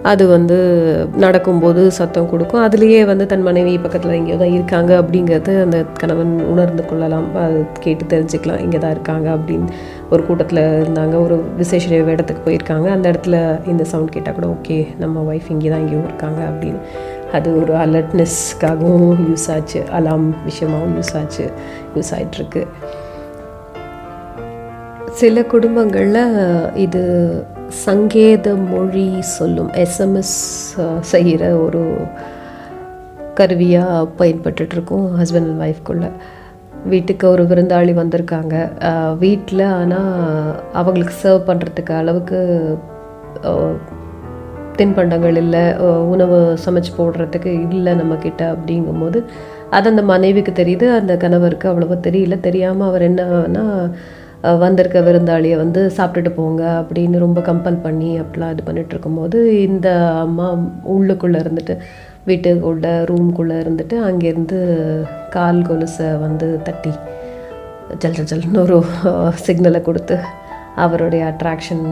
[0.02, 0.56] அது வந்து
[1.16, 2.62] நடக்கும்போது சத்தம் கொடுக்கும்.
[2.66, 7.36] அதுலேயே வந்து தன் மனைவி பக்கத்தில் எங்கேயோ தான் இருக்காங்க அப்படிங்கிறது அந்த கணவன் உணர்ந்து கொள்ளலாம்.
[7.36, 8.62] அது கேட்டு தெரிஞ்சுக்கலாம்.
[8.64, 9.68] இங்கே தான் இருக்காங்க அப்படின்னு
[10.10, 11.14] ஒரு கூட்டத்தில் இருந்தாங்க.
[11.26, 12.88] ஒரு விசேஷ இடத்துக்கு போயிருக்காங்க.
[12.96, 16.80] அந்த இடத்துல இந்த சவுண்ட் கேட்டால் கூட ஓகே நம்ம ஒய்ஃப் இங்கே தான் எங்கேயோ இருக்காங்க அப்படின்னு.
[17.32, 19.82] அது ஒரு அலர்ட்னஸ்க்காகவும் யூஸ் ஆச்சு.
[19.98, 21.50] அலாம் விஷயமாகவும் யூஸ் ஆச்சு.
[21.96, 22.64] யூஸ் ஆகிட்டுருக்கு
[25.20, 26.22] சில குடும்பங்களில்
[26.76, 27.02] இது
[27.70, 30.36] சங்கேத மொழி சொல்லும் எஸ்எம்எஸ்
[31.00, 31.82] செய்கிற ஒரு
[33.34, 36.10] கருவியாக பயன்பட்டுருக்கோம் ஹஸ்பண்ட் அண்ட் ஒய்ஃப்குள்ளே
[36.84, 38.54] வீட்டுக்கு ஒரு விருந்தாளி வந்திருக்காங்க.
[39.18, 42.38] வீட்டில் ஆனால் அவங்களுக்கு சர்வ் பண்ணுறதுக்கு அளவுக்கு
[44.76, 45.64] தின்பண்டங்கள் இல்லை
[46.12, 49.20] உணவு சமைச்சு போடுறதுக்கு இல்லை நம்மக்கிட்ட அப்படிங்கும்போது
[49.70, 52.40] அது அந்த மனைவிக்கு தெரியுது அந்த கணவருக்கு அவ்வளோவா தெரியல.
[52.40, 53.64] தெரியாமல் அவர் என்னன்னா
[54.60, 59.88] வந்திருக்க விருந்தாளியை வந்து சாப்பிட்டுட்டு போங்க அப்படின்னு ரொம்ப கம்பல் பண்ணி அப்படிலாம் இது பண்ணிட்டு இருக்கும்போது இந்த
[60.20, 60.46] அம்மா
[60.88, 61.74] உள்ளுக்குள்ளே இருந்துட்டு
[62.26, 64.58] வீட்டுக்குள்ள ரூம்குள்ளே இருந்துட்டு அங்கேருந்து
[65.30, 66.92] கால் கொலுசை வந்து தட்டி
[67.98, 68.78] ஜல் ஜல்னு ஒரு
[69.46, 70.16] சிக்னலை கொடுத்து
[70.76, 71.86] அவருடைய அட்ராக்ஷன்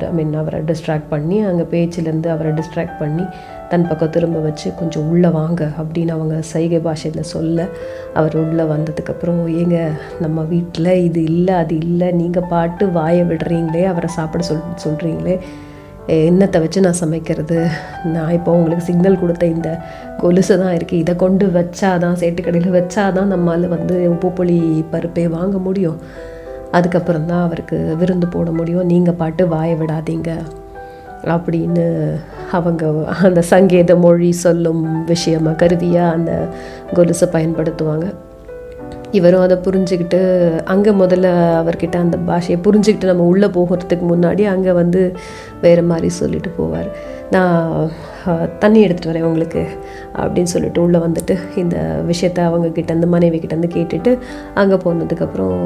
[0.00, 3.24] ஐ மீன் அவரை டிஸ்ட்ராக்ட் பண்ணி அங்கே பேச்சிலேருந்து அவரை டிஸ்ட்ராக்ட் பண்ணி
[3.70, 7.66] தன் பக்கம் திரும்ப வச்சு கொஞ்சம் உள்ளே வாங்க அப்படின்னு அவங்க சைகை பாஷையில் சொல்ல
[8.20, 9.78] அவர் உள்ளே வந்ததுக்கப்புறம் ஏங்க
[10.24, 15.36] நம்ம வீட்டில் இது இல்லை அது இல்லை நீங்கள் பாட்டு வாயை விடுறீங்களே அவரை சாப்பிட சொல் சொல்கிறீங்களே
[16.14, 17.58] என்னத்தை வச்சு நான் சமைக்கிறது?
[18.14, 19.70] நான் இப்போ உங்களுக்கு சிக்னல் கொடுத்த இந்த
[20.22, 24.58] கொலுசு தான் இருக்குது இதை கொண்டு வச்சாதான் சேட்டுக்கடையில் வச்சாதான் நம்மால் வந்து உப்புப்புளி
[24.92, 25.98] பருப்பே வாங்க முடியும்.
[26.72, 28.86] அதுக்கப்புறம் தான் அவருக்கு விருந்து போட முடியும்.
[28.92, 30.30] நீங்கள் பாட்டு வாய விடாதீங்க.
[31.24, 32.10] அப்படின்னு
[32.52, 36.48] அவங்க அந்த சங்கேத மொழி சொல்லும் விஷயமாக கருதியாக அந்த
[36.94, 38.06] கொலுசை பயன்படுத்துவாங்க.
[39.10, 40.20] இவரும் அதை புரிஞ்சுக்கிட்டு
[40.64, 41.28] அங்கே முதல்ல
[41.60, 45.16] அவர்கிட்ட அந்த பாஷையை புரிஞ்சுக்கிட்டு நம்ம உள்ளே போகிறதுக்கு முன்னாடி அங்கே வந்து
[45.66, 46.90] வேறு மாதிரி சொல்லிட்டு போவார்.
[47.34, 47.62] நான்
[48.62, 49.62] தண்ணி எடுத்துகிட்டு வரேன் உங்களுக்கு
[50.20, 51.76] அப்படின்னு சொல்லிட்டு உள்ளே வந்துட்டு இந்த
[52.10, 54.12] விஷயத்த அவங்க கிட்ட மனைவி கிட்டேருந்து கேட்டுட்டு
[54.60, 55.64] அங்கே போனதுக்கப்புறம்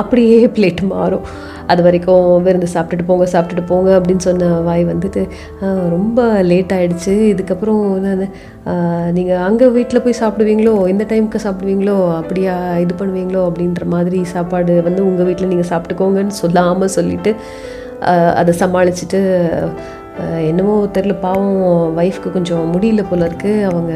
[0.00, 1.26] அப்படியே பிளேட் மாறும்.
[1.72, 5.22] அது வரைக்கும் விருந்து சாப்பிட்டுட்டு போங்க சாப்பிட்டுட்டு போங்க அப்படின்னு சொன்ன வாய் வந்துட்டு
[5.94, 7.84] ரொம்ப லேட் ஆகிடுச்சு இதுக்கப்புறம்
[9.18, 10.74] நீங்கள் அங்கே வீட்டில் போய் சாப்பிடுவீங்களோ?
[10.92, 11.96] இந்த டைமுக்கு சாப்பிடுவீங்களோ?
[12.20, 12.54] அப்படியா?
[12.84, 13.42] இது பண்ணுவீங்களோ?
[13.48, 17.32] அப்படின்ற மாதிரி சாப்பாடு வந்து உங்கள் வீட்டில் நீங்கள் சாப்பிட்டுக்கோங்கன்னு சொல்லாமல் சொல்லிட்டு
[18.40, 19.20] அதை சமாளிச்சுட்டு
[20.50, 21.56] என்னமோ தெரில பாவம்
[22.02, 23.92] ஒய்ஃப்க்கு கொஞ்சம் முடியல போல இருக்குது அவங்க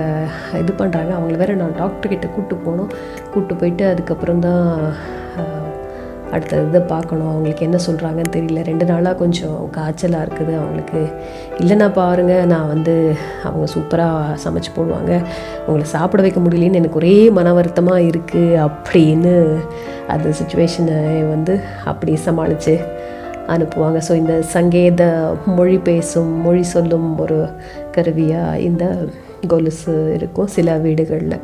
[0.63, 2.91] இது பண்ணுறாங்க அவங்கள வேறு நான் டாக்டர்கிட்ட கூப்பிட்டு போகணும்.
[3.33, 4.65] கூப்பிட்டு போயிட்டு அதுக்கப்புறம் தான்
[6.35, 7.31] அடுத்த இதை பார்க்கணும்.
[7.31, 8.61] அவங்களுக்கு என்ன சொல்கிறாங்கன்னு தெரியல.
[8.69, 10.53] ரெண்டு நாளாக கொஞ்சம் காய்ச்சலாக இருக்குது.
[10.59, 11.01] அவங்களுக்கு
[11.63, 12.95] இல்லைன்னா பாருங்க நான் வந்து
[13.49, 15.13] அவங்க சூப்பராக சமைச்சு போடுவாங்க.
[15.67, 19.35] உங்களை சாப்பிட வைக்க முடியலன்னு எனக்கு ஒரே மன வருத்தமாக இருக்குது அப்படின்னு
[20.15, 21.01] அந்த சுச்சுவேஷனை
[21.35, 21.57] வந்து
[21.93, 22.75] அப்படி சமாளித்து
[23.55, 23.99] அனுப்புவாங்க.
[24.09, 25.03] ஸோ இந்த சங்கேத
[25.59, 27.39] மொழி பேசும் மொழி சொல்லும் ஒரு
[27.97, 28.85] கருவியாக இந்த
[29.53, 31.37] கொலுசு இருக்கும் சில வீடுகளில்.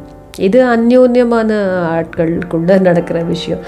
[0.47, 1.51] இது அந்யோன்யமான
[1.97, 3.63] ஆட்களுக்குள்ள நடக்கிற விஷயம்.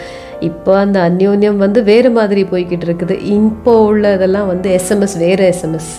[0.49, 3.15] இப்போ அந்த அந்யோன்யம் வந்து வேறு மாதிரி போய்கிட்டு இருக்குது.
[3.37, 5.93] இப்போ உள்ளதெல்லாம் வந்து எஸ்எம்எஸ் வேறு எஸ்எம்எஸ்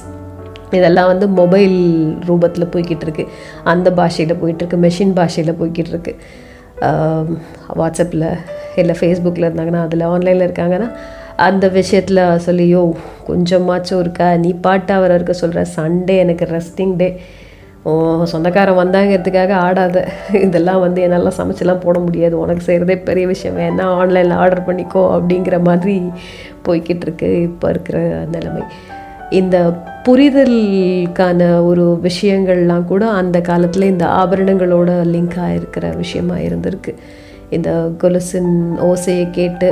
[0.77, 1.77] இதெல்லாம் வந்து மொபைல்
[2.29, 3.23] ரூபத்தில் போய்கிட்டு இருக்கு.
[3.71, 6.13] அந்த பாஷையில் போயிட்டுருக்கு மெஷின் பாஷையில் போய்கிட்டு இருக்கு.
[7.79, 8.27] வாட்ஸ்அப்பில்
[8.81, 10.89] இல்லை ஃபேஸ்புக்கில் இருந்தாங்கன்னா அதில் ஆன்லைனில் இருக்காங்கன்னா
[11.47, 12.81] அந்த விஷயத்தில் சொல்லியோ
[13.27, 14.27] கொஞ்சமாச்சும் இருக்கா?
[14.35, 17.09] நீ பாட்டு அவரை இருக்க சொல்கிற சண்டே எனக்கு ரெஸ்டிங் டே
[17.83, 17.91] ஓ
[18.23, 19.97] சொந்தக்காரன் வந்தாங்கிறதுக்காக ஆடாத.
[20.45, 22.35] இதெல்லாம் வந்து என்னால் சமைச்செல்லாம் போட முடியாது.
[22.39, 23.57] உனக்கு செய்கிறதே பெரிய விஷயம்.
[23.59, 25.95] வேணா ஆன்லைனில் ஆர்டர் பண்ணிக்கோ அப்படிங்கிற மாதிரி
[26.65, 27.99] போய்கிட்டு இருக்கு இப்போ இருக்கிற
[28.31, 28.63] நிலைமை.
[29.39, 29.57] இந்த
[30.05, 36.93] புரிதலுக்கான ஒரு விஷயங்கள்லாம் கூட அந்த காலத்தில் இந்த ஆபரணங்களோட லிங்க் ஆகிருக்கிற விஷயமா இருந்திருக்கு.
[37.49, 37.71] இந்த
[38.01, 38.53] கொலுசின்
[38.89, 39.69] ஓசையை கேட்டு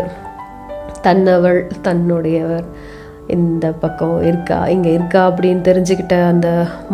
[1.06, 2.68] தன்னவள் தன்னுடையவர்.
[3.36, 6.48] இந்த பக்கம் இருக்கா இங்கே இருக்கா அப்படின்னு தெரிஞ்சுக்கிட்ட அந்த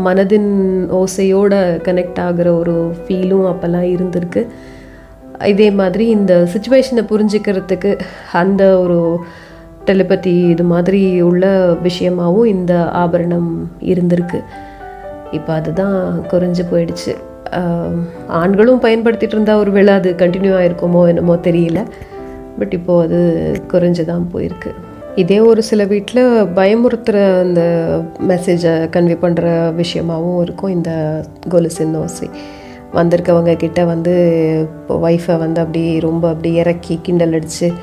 [0.06, 0.51] மனதின்
[0.99, 4.41] ஓசையோடு கனெக்ட் ஆகிற ஒரு ஃபீலும் அப்போல்லாம் இருந்திருக்கு.
[5.51, 7.91] இதே மாதிரி இந்த சுச்சுவேஷனை புரிஞ்சுக்கிறதுக்கு
[8.41, 8.99] அந்த ஒரு
[9.88, 11.45] டெலிபதி இது மாதிரி உள்ள
[11.88, 12.74] விஷயமாகவும் இந்த
[13.04, 13.49] ஆபரணம்
[13.93, 14.39] இருந்திருக்கு.
[15.38, 15.97] இப்போ அதுதான்
[16.32, 17.14] குறைஞ்சு போயிடுச்சு.
[18.41, 21.82] ஆண்களும் பயன்படுத்திகிட்டு இருந்தால் ஒரு வேளை அது கண்டினியூ ஆயிருக்குமோ என்னமோ தெரியல.
[22.60, 23.20] பட் இப்போது அது
[23.72, 24.72] குறைஞ்சு தான் போயிருக்கு.
[25.16, 26.24] இதே ஒரு சில வீட்டில்
[26.56, 27.62] பயமுறுத்துகிற அந்த
[28.28, 29.47] மெசேஜை கன்வே பண்ணுற
[29.82, 30.72] விஷயமாகவும் இருக்கும்.
[30.72, 30.91] இந்த
[31.49, 32.30] கொலுசின் ஓசை.
[32.93, 34.14] வந்திருக்கவங்க கிட்ட வந்து
[34.80, 37.74] இப்போ ஒய்ஃபை வந்து அப்படி ரொம்ப அப்படி இறக்கி கிண்டல் அடித்து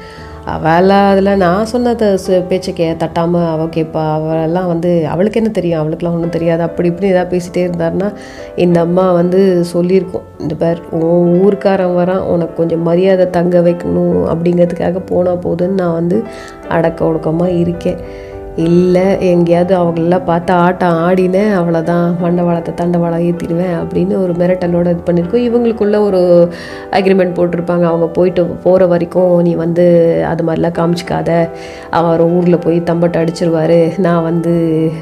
[0.46, 5.80] அவெல்லாம் அதில் நான் சொன்னதை சு- பேச்சை கே தட்டாமல் அவள் கேட்பா அவளெல்லாம் வந்து அவளுக்கு என்ன தெரியும்?
[5.80, 6.62] அவளுக்குலாம் ஒன்றும் தெரியாது.
[6.62, 8.12] அப்படி இப்படி ஏதாவது பேசிகிட்டே இருந்தாருன்னா
[8.56, 10.22] இந்த அம்மா வந்து சொல்லியிருக்கோம்.
[10.38, 12.18] இந்த பேர் உன் ஊருக்காரன் வரான்.
[12.18, 14.34] உனக்கு கொஞ்சம் மரியாதை தங்க வைக்கணும்.
[14.34, 16.22] அப்படிங்கிறதுக்காக போனால் போதுன்னு நான் வந்து
[16.68, 18.28] அடக்க ஒடுக்கமாக இருக்கேன்.
[18.56, 25.46] இல்லை எங்கேயாவது அவங்களெல்லாம் பார்த்து ஆட்டம் ஆடினேன் அவ்வளோதான் மண்டவாளத்தை தண்டவாளம் ஏற்றிடுவேன் அப்படின்னு ஒரு மிரட்டலோட இது பண்ணியிருக்கோம்.
[25.48, 26.48] இவங்களுக்குள்ள ஒரு
[26.90, 27.82] அக்ரிமெண்ட் போட்டிருப்பாங்க.
[27.82, 29.86] அவங்க போயிட்டு போகிற வரைக்கும் நீ வந்து
[30.26, 31.48] அது மாதிரிலாம் காமிச்சிக்காத.
[31.90, 33.98] அவர் ஊரில் போய் தம்பட்டை அடிச்சிருவாரு.
[33.98, 34.92] நான் வந்து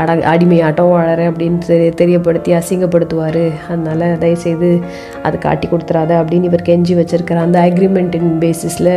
[0.00, 3.42] அட அடிமையாட்டம் வாழறேன் அப்படின்னு தெரிய தெரியப்படுத்தி அசிங்கப்படுத்துவார்.
[3.68, 4.70] அதனால் தயவுசெய்து
[5.26, 8.92] அது காட்டி கொடுத்துறாத அப்படின்னு இவர் கெஞ்சி வச்சிருக்கிற அந்த அக்ரிமெண்ட்டின் பேசிஸில்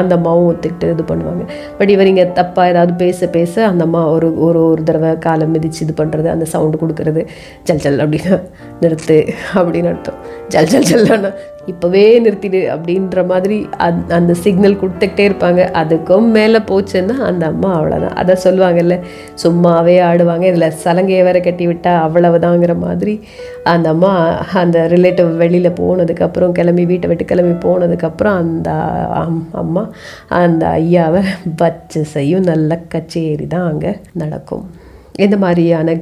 [0.00, 1.44] அந்த அம்மாவும் ஒத்துக்கிட்டு இது பண்ணுவாங்க.
[1.78, 5.82] பட் இவர் இங்கே தப்பாக ஏதாவது பேச பேச அந்த அம்மா ஒரு ஒரு ஒரு தடவை காலை மிதித்து
[5.86, 7.24] இது பண்ணுறது அந்த சவுண்டு கொடுக்கறது
[7.70, 8.38] ஜல் ஜல் அப்படின்னு
[8.80, 10.14] நிறுத்து அப்படின்னு அர்த்தம்.
[10.48, 11.34] ஜல் ஜல் ஜல்னா
[11.66, 15.68] இப்போவே நிறுத்திடு அப்படின்ற மாதிரி அந் அந்த சிக்னல் கொடுத்துக்கிட்டே இருப்பாங்க.
[15.72, 19.00] அதுக்கும் மேலே போச்சுன்னா அந்த அம்மா அவ்வளோதான் அதை சொல்லுவாங்கல்ல
[19.42, 20.42] சும்மாவே ஆடுவாங்க.
[20.42, 23.20] இதில் சலங்கையை வேற கட்டி விட்டால் அவ்வளவுதாங்கிற மாதிரி.
[23.64, 28.70] அந்த அம்மா அந்த ரிலேட்டிவ் வெளியில் போனதுக்கப்புறம் கிளம்பி வீட்டை விட்டு கிளம்பி போனதுக்கப்புறம் அந்த
[29.14, 29.90] அம்- அம்மா
[30.28, 31.24] அந்த ஐயாவை
[31.56, 32.42] பச்சை செய்யும்.
[32.42, 34.70] நல்ல கச்சேரி தான் அங்கே நடக்கும்.
[35.18, 35.94] இந்த மாதிரியான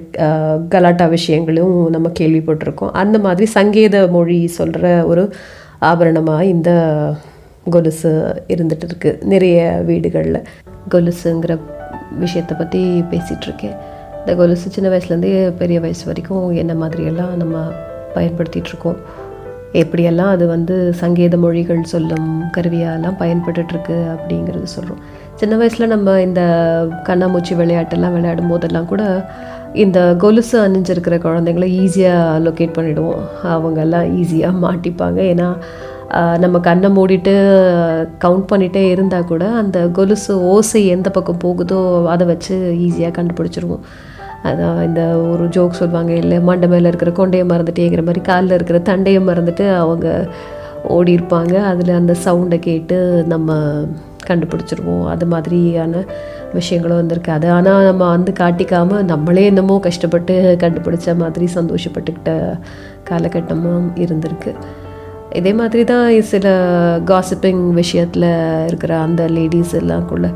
[0.68, 2.92] கலாட்டா விஷயங்களும் நம்ம கேள்விப்பட்டிருக்கோம்.
[2.92, 5.24] அந்த மாதிரி சங்கேத மொழி சொல்கிற ஒரு
[5.80, 6.70] ஆபரணமாக இந்த
[7.70, 8.10] கொலுசு
[8.48, 10.40] இருந்துட்டு இருக்கு நிறைய வீடுகளில்.
[10.90, 11.52] கொலுசுங்கிற
[12.18, 13.76] விஷயத்தை பற்றி பேசிகிட்ருக்கேன்
[14.18, 17.56] இந்த கொலுசு சின்ன வயசுலேருந்தே பெரிய வயசு வரைக்கும் என்ன மாதிரியெல்லாம் நம்ம
[18.14, 18.98] பயன்படுத்திகிட்ருக்கோம்
[19.72, 25.02] எப்படியெல்லாம் அது வந்து சங்கேத மொழிகள் சொல்லும் கருவியாலாம் பயன்பட்டுருக்கு அப்படிங்கிறது சொல்கிறோம்
[25.44, 26.42] சின்ன வயசில் நம்ம இந்த
[27.06, 29.02] கண்ணாமூச்சி விளையாட்டெல்லாம் விளையாடும் போதெல்லாம் கூட
[29.82, 33.24] இந்த கொலுசு அணிஞ்சிருக்கிற குழந்தைங்கள ஈஸியாக லொக்கேட் பண்ணிவிடுவோம்
[33.54, 35.18] அவங்கெல்லாம் ஈஸியாக மாட்டிப்பாங்க.
[35.32, 35.48] ஏன்னா
[36.44, 37.34] நம்ம கண்ணை மூடிட்டு
[38.24, 41.80] கவுண்ட் பண்ணிகிட்டே இருந்தால் கூட அந்த கொலுசு ஓசை எந்த பக்கம் போகுதோ
[42.14, 43.84] அதை வச்சு ஈஸியாக கண்டுபிடிச்சிருவோம்.
[44.50, 49.22] அதான் இந்த ஒரு ஜோக் சொல்லுவாங்க இல்லை மண்டை மேலே இருக்கிற கொண்டையை மறந்துட்டேங்கிற மாதிரி காலில் இருக்கிற தண்டையை
[49.30, 50.08] மறந்துட்டு அவங்க
[50.96, 52.98] ஓடி இருப்பாங்க அதில் அந்த சவுண்டை கேட்டு
[53.34, 53.60] நம்ம
[54.28, 55.04] கண்டுபிடிச்சிருவோம்.
[55.14, 56.04] அது மாதிரியான
[56.52, 57.32] விஷயங்களும் வந்திருக்கு.
[57.32, 62.32] அது ஆனால் நம்ம வந்து காட்டிக்காமல் நம்மளே என்னமோ கஷ்டப்பட்டு கண்டுபிடிச்ச மாதிரி சந்தோஷப்பட்டுக்கிட்ட
[63.10, 64.52] காலகட்டமும் இருந்திருக்கு.
[65.38, 66.48] இதே மாதிரி தான் சில
[67.04, 68.26] காசிப்பிங் விஷயத்தில்
[68.66, 70.28] இருக்கிற அந்த லேடிஸ் எல்லாம் கூட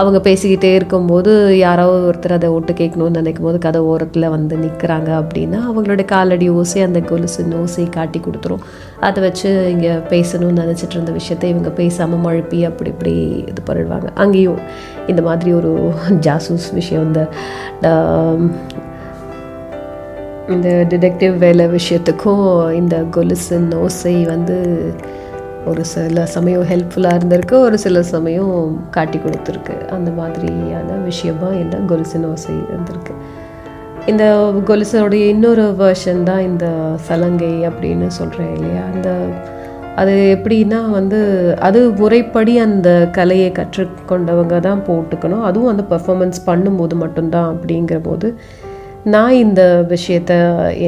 [0.00, 5.60] அவங்க பேசிக்கிட்டே இருக்கும்போது யாராவது ஒருத்தர் அதை ஒட்டு கேட்கணும்னு நினைக்கும் போது கதை ஓரத்தில் வந்து நிற்கிறாங்க அப்படின்னா
[5.68, 8.64] அவங்களோட காலடி ஓசை அந்த கொலுசு ஓசை காட்டி கொடுத்துரும்.
[9.06, 13.14] அதை வச்சு இங்கே பேசணும்னு நினச்சிட்டு இருந்த விஷயத்தை இவங்க பேசாமல் மழுப்பி அப்படி இப்படி
[13.50, 14.08] இது பண்ணிடுவாங்க.
[14.24, 14.60] அங்கேயும்
[15.06, 15.72] இந்த மாதிரி ஒரு
[16.26, 17.22] ஜாசூஸ் விஷயம் இந்த
[20.54, 22.46] இந்த டிடெக்டிவ் வேலை விஷயத்துக்கும்
[22.80, 24.56] இந்த கொலுசு ஓசை வந்து
[25.70, 28.54] ஒரு சில சமயம் ஹெல்ப்ஃபுல்லாக இருந்திருக்கு ஒரு சில சமயம்
[28.90, 29.76] காட்டி கொடுத்துருக்கு.
[29.96, 33.14] அந்த மாதிரியான விஷயமா இந்த கொலுசின் ஓசை இருந்திருக்கு.
[34.10, 34.24] இந்த
[34.68, 36.66] கொலுசோடைய இன்னொரு வேர்ஷன் தான் இந்த
[37.08, 38.82] சலங்கை அப்படின்னு சொல்கிறேன் இல்லையா?
[38.94, 39.08] அந்த
[39.96, 41.18] அது எப்படின்னா வந்து
[41.60, 45.44] அது முறைப்படி அந்த கலையை கற்றுக்கொண்டவங்க தான் போட்டுக்கணும்.
[45.48, 48.28] அதுவும் அந்த பர்ஃபாமன்ஸ் பண்ணும்போது மட்டும்தான் அப்படிங்கிற போது
[49.04, 50.32] நான் இந்த விஷயத்த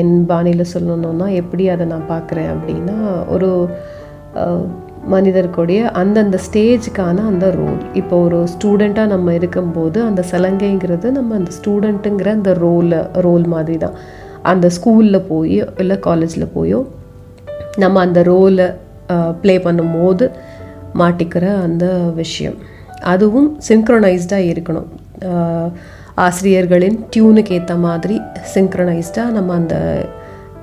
[0.01, 2.99] என் பாணியில் சொல்லணுன்னா எப்படி அதை நான் பார்க்குறேன் அப்படின்னா
[3.29, 3.51] ஒரு
[5.05, 11.51] அஹ், மனிதருக்குடைய அந்தந்த ஸ்டேஜுக்கான அந்த ரோல் இப்போ ஒரு ஸ்டூடெண்ட்டாக நம்ம இருக்கும்போது அந்த சலங்கைங்கிறது நம்ம அந்த
[11.59, 13.97] ஸ்டூடெண்ட்டுங்கிற அந்த ரோலை ரோல் மாதிரி தான்
[14.45, 16.81] அந்த ஸ்கூலில் போயோ இல்லை காலேஜில் போயோ
[17.79, 18.67] நம்ம அந்த ரோலை
[19.41, 20.25] ப்ளே பண்ணும்போது
[20.95, 21.85] மாட்டிக்கிற அந்த
[22.15, 22.57] விஷயம்.
[23.05, 24.89] அதுவும் சிங்க்ரனைஸ்டாக இருக்கணும்.
[26.17, 28.17] ஆசிரியர்களின் டியூனுக்கு ஏற்ற மாதிரி
[28.55, 29.77] சிங்க்ரனைஸ்டாக நம்ம அந்த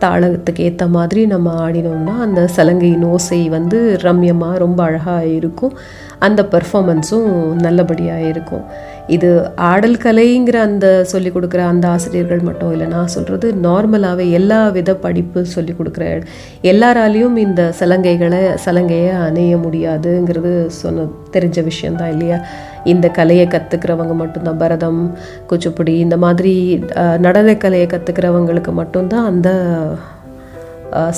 [0.02, 5.78] தாளத்துக்கு ஏற்ற மாதிரி நம்ம ஆடினோம்னா அந்த சலங்கையின் ஓசை வந்து ரம்யமாக ரொம்ப அழகாக இருக்கும்.
[6.20, 7.30] அந்த பர்ஃபாமன்ஸும்
[7.62, 8.66] நல்லபடியாக இருக்கும்.
[9.08, 14.96] இது ஆடல் கலைங்கிற அந்த சொல்லிக் கொடுக்குற அந்த ஆசிரியர்கள் மட்டும் இல்லை நான் சொல்கிறது நார்மலாகவே எல்லா வித
[14.96, 16.24] படிப்பு சொல்லிக் கொடுக்குற
[16.62, 22.40] எல்லாராலையும் இந்த சலங்கைகளை சலங்கையை அணைய முடியாதுங்கிறது சொன்ன தெரிஞ்ச விஷயந்தான் இல்லையா?
[22.84, 25.16] இந்த கலையை கற்றுக்கிறவங்க மட்டும்தான் பரதம்
[25.50, 26.84] குச்சிப்புடி இந்த மாதிரி
[27.20, 29.50] நடன கலையை கற்றுக்கிறவங்களுக்கு மட்டும்தான் அந்த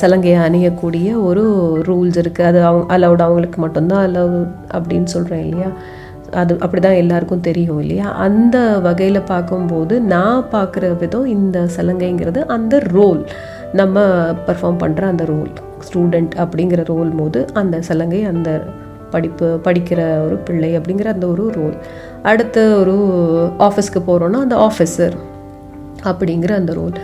[0.01, 1.43] சலங்கையை அணியக்கூடிய ஒரு
[1.87, 5.71] ரூல்ஸ் இருக்குது அது அவங்க அலவுட் அவங்களுக்கு மட்டும்தான் அலவ் அப்படின்னு சொல்கிறேன் இல்லையா?
[6.31, 8.11] அது அப்படி தான் எல்லாருக்கும் தெரியும் இல்லையா?
[8.11, 13.25] அந்த வகையில் பார்க்கும்போது நான் பார்க்குற விதம் இந்த சலங்கைங்கிறது அந்த ரோல்
[13.73, 13.99] நம்ம
[14.47, 15.51] பர்ஃபார்ம் பண்ணுற அந்த ரோல்
[15.87, 18.63] ஸ்டூடெண்ட் அப்படிங்கிற ரோல் போது அந்த சலங்கை அந்த
[19.13, 21.75] படிப்பு படிக்கிற ஒரு பிள்ளை அப்படிங்கிற அந்த ஒரு ரோல்
[22.23, 22.95] அடுத்து ஒரு
[23.59, 25.17] ஆஃபீஸ்க்கு போகிறோன்னா அந்த ஆஃபீஸர்
[26.03, 26.95] அப்படிங்கிற அந்த ரோல்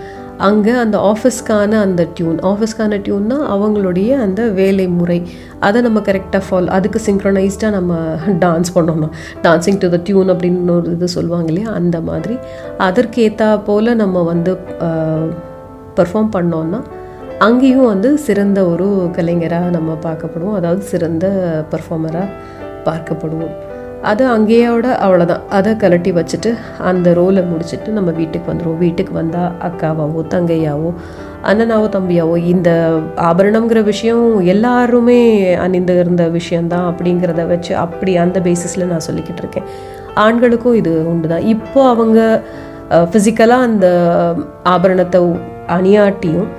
[0.41, 5.18] அங்கே அந்த ஆஃபீஸ்க்கான அந்த டியூன் ஆஃபீஸ்க்கான டியூன்னா அவங்களுடைய அந்த வேலை முறை
[5.60, 7.93] அதை நம்ம கரெக்டாக ஃபாலோ அதுக்கு சிங்க்ரனைஸ்டாக நம்ம
[8.39, 9.12] டான்ஸ் பண்ணணும்
[9.43, 11.72] டான்சிங் டு த டியூன் அப்படின்னு ஒரு இது சொல்லுவாங்க இல்லையா?
[11.72, 12.36] அந்த மாதிரி.
[12.80, 14.53] அதற்கேற்றா போல் நம்ம வந்து
[15.97, 16.80] பெர்ஃபார்ம் பண்ணோன்னா
[17.46, 18.86] அங்கேயும் வந்து சிறந்த ஒரு
[19.18, 20.56] கலைஞராக நம்ம பார்க்கப்படுவோம்.
[20.60, 21.26] அதாவது சிறந்த
[21.72, 22.34] பர்ஃபார்மராக
[22.88, 23.54] பார்க்கப்படுவோம்.
[24.10, 26.50] அது அங்கேயோட அவ்வளோதான் அதை கலட்டி வச்சுட்டு
[26.90, 30.90] அந்த ரோலை முடிச்சுட்டு நம்ம வீட்டுக்கு வந்துடுவோம் வீட்டுக்கு வந்தால் அக்காவாவோ தங்கையாவோ
[31.50, 32.70] அண்ணனாவோ தம்பியாவோ இந்த
[33.30, 35.20] ஆபரணம்ங்கிற விஷயம் எல்லாருமே
[35.66, 39.70] அணிந்து இருந்த விஷயந்தான் அப்படிங்கிறத வச்சு அப்படி அந்த பேசிஸில் நான் சொல்லிக்கிட்டு இருக்கேன்.
[40.26, 42.20] ஆண்களுக்கும் இது உண்டு தான் இப்போ அவங்க
[43.12, 43.88] ஃபிசிக்கலாக அந்த
[44.74, 45.22] ஆபரணத்தை
[45.78, 46.50] அணியாட்டியும்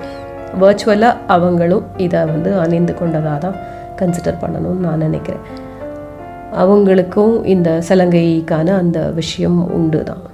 [0.59, 3.55] வர்ச்சுவலாக அவங்களும் இதை வந்து அணிந்து கொண்டதாக தான்
[4.01, 5.39] கன்சிடர் பண்ணணும்னு நான் நினைக்கிறேன்.
[6.59, 10.29] அவங்களுக்கும் இந்த சலங்கைக்கான அந்த விஷயம் உண்டு தான்.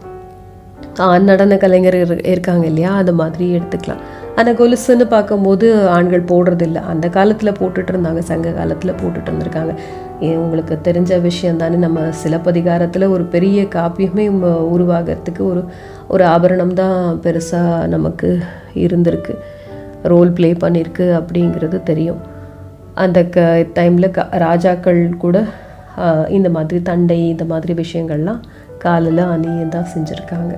[1.23, 2.95] நடன கலைஞர் இரு- இருக்காங்க இல்லையா?
[2.95, 3.97] அது மாதிரி எடுத்துக்கலாம்.
[4.35, 6.75] ஆனால் கொலுசுன்னு பார்க்கும்போது ஆண்கள் போடுறதில்ல.
[6.75, 9.75] அந்த காலத்தில் போட்டுட்டு இருந்தாங்க சங்க காலத்தில் போட்டுட்டு இருந்திருக்காங்க.
[10.19, 11.75] ஏன் உங்களுக்கு தெரிஞ்ச விஷயம் தானே.
[11.75, 14.29] நம்ம சிலப்பதிகாரத்தில் ஒரு பெரிய காப்பியமே
[14.73, 15.65] உருவாகிறதுக்கு ஒரு
[16.07, 18.39] ஒரு ஆபரணம் தான் பெருசாக நமக்கு
[18.73, 19.37] இருந்திருக்கு.
[20.03, 22.19] ரோல் ப்ளே பண்ணியிருக்கு அப்படிங்கிறது தெரியும்.
[22.95, 23.39] அந்த க
[23.73, 25.37] டைமில் க ராஜாக்கள் கூட
[25.97, 28.41] ஆஹ், இந்த மாதிரி தண்டை இந்த மாதிரி விஷயங்கள்லாம்
[28.77, 30.53] காலில் அணிய தான் செஞ்சுருக்காங்க.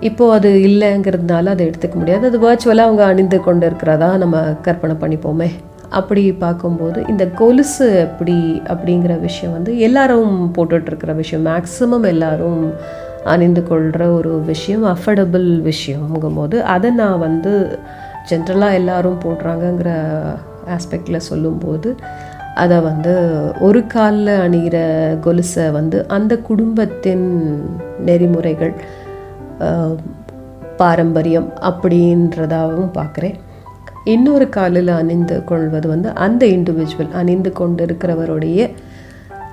[0.00, 2.26] இப்போ அது இல்லைங்கிறதுனால அதை எடுத்துக்க முடியாது.
[2.26, 5.48] அது வர்ச்சுவலாக அவங்க அணிந்து கொண்டு இருக்கிறதா நம்ம கற்பனை பண்ணிப்போமே.
[5.90, 8.36] அப்படி பார்க்கும்போது இந்த கொலுசு எப்படி
[8.68, 11.46] அப்படிங்கிற விஷயம் வந்து எல்லாரும் போட்டுட்டு இருக்கிற விஷயம்.
[11.46, 12.62] மேக்ஸிமம் எல்லாரும்
[13.24, 17.78] அணிந்து கொள்கிற ஒரு விஷயம் அஃபர்டபுள் விஷயம்ங்கும் போது அதை நான் வந்து
[18.30, 19.90] ஜென்ரலாக எல்லாரும் போடுறாங்கங்கிற
[20.66, 21.94] ஆஸ்பெக்டில் சொல்லும்போது
[22.54, 24.76] அதை வந்து ஒரு காலில் அணிகிற
[25.20, 27.26] கொலுசை வந்து அந்த குடும்பத்தின்
[27.98, 28.74] நெறிமுறைகள்
[30.76, 33.34] பாரம்பரியம் அப்படின்றதாகவும் பார்க்குறேன்.
[34.04, 38.70] இன்னொரு காலில் அணிந்து கொள்வது வந்து அந்த இண்டிவிஜுவல் அணிந்து கொண்டிருக்கிறவருடைய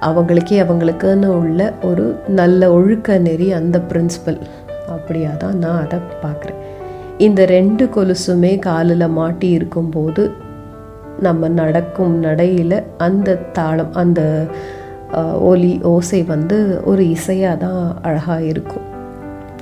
[0.07, 2.05] அவங்களுக்கே அவங்களுக்குன்னு உள்ள ஒரு
[2.39, 4.39] நல்ல ஒழுக்க நெறி அந்த பிரின்சிபல்
[4.95, 6.59] அப்படியா தான் நான் அதை பார்க்குறேன்.
[7.25, 10.23] இந்த ரெண்டு கொலுசுமே காலில் மாட்டி இருக்கும்போது
[11.25, 12.77] நம்ம நடக்கும் நடையில்
[13.07, 14.21] அந்த தாளம் அந்த
[15.49, 16.57] ஒலி ஓசை வந்து
[16.91, 18.85] ஒரு இசையாக தான் அழகாக இருக்கும்.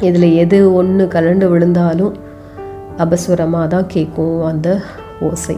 [0.07, 2.15] இதில் எது ஒன்று கலண்டு விழுந்தாலும்
[3.05, 4.69] அபஸ்வரமாக தான் கேட்கும் அந்த
[5.29, 5.57] ஓசை.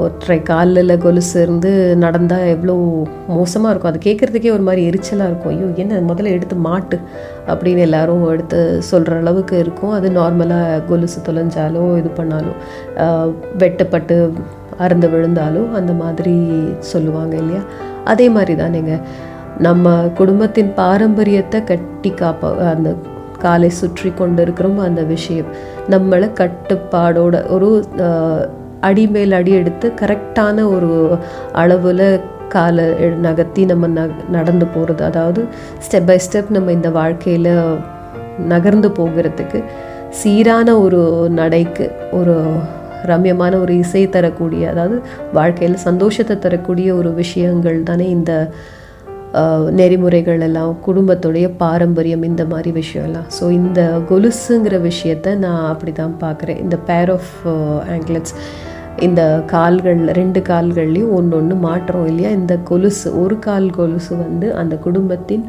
[0.00, 1.70] ஒற்றை காலில் கொலுசு இருந்து
[2.02, 2.74] நடந்தால் எவ்வளோ
[3.36, 3.90] மோசமாக இருக்கும்.
[3.92, 5.52] அது கேட்குறதுக்கே ஒரு மாதிரி எரிச்சலாக இருக்கும்.
[5.54, 6.98] ஐயோ என்ன முதல்ல எடுத்து மாட்டு
[7.52, 9.92] அப்படின்னு எல்லாரும் எடுத்து சொல்கிற அளவுக்கு இருக்கும்.
[9.98, 12.58] அது நார்மலாக கொலுசு தொலைஞ்சாலோ இது பண்ணாலும்
[13.62, 14.16] வெட்டப்பட்டு
[14.84, 16.34] அறுந்து விழுந்தாலும் அந்த மாதிரி
[16.92, 17.62] சொல்லுவாங்க இல்லையா?
[18.12, 18.94] அதே மாதிரி தானேங்க
[19.66, 22.90] நம்ம குடும்பத்தின் பாரம்பரியத்தை கட்டி காப்ப அந்த
[23.44, 25.52] காலை சுற்றி கொண்டு இருக்கிறோம் அந்த விஷயம்.
[25.94, 27.70] நம்மளை கட்டுப்பாடோட ஒரு
[28.88, 30.90] அடி மேல் அடி எடுத்து கரெக்டான ஒரு
[31.54, 32.06] அளவில்
[32.48, 32.86] காலை
[33.26, 35.42] நகர்த்தி நம்ம ந நடந்து போகிறது அதாவது
[35.84, 37.52] ஸ்டெப் பை ஸ்டெப் நம்ம இந்த வாழ்க்கையில்
[38.52, 39.60] நகர்ந்து போகிறதுக்கு
[40.20, 41.00] சீரான ஒரு
[41.40, 41.86] நடைக்கு
[42.18, 42.34] ஒரு
[43.10, 44.96] ரம்யமான ஒரு இசை தரக்கூடிய அதாவது
[45.32, 48.32] வாழ்க்கையில் சந்தோஷத்தை தரக்கூடிய ஒரு விஷயங்கள் தானே இந்த
[49.78, 53.28] நெறிமுறைகள் எல்லாம் குடும்பத்துடைய பாரம்பரியம் இந்த மாதிரி விஷயம் எல்லாம்.
[53.38, 53.80] ஸோ இந்த
[54.10, 56.60] கொலுசுங்கிற விஷயத்த நான் அப்படி தான் பார்க்குறேன்.
[56.64, 57.32] இந்த பேர் ஆஃப்
[57.94, 58.34] ஆங்கிலட்ஸ்
[58.98, 62.30] இந்த கால்கள் ரெண்டு கால்கள்லையும் ஒன்று ஒன்று மாட்டுறோம் இல்லையா?
[62.30, 65.44] இந்த கொலுசு ஒரு கால் கொலுசு வந்து அந்த குடும்பத்தின்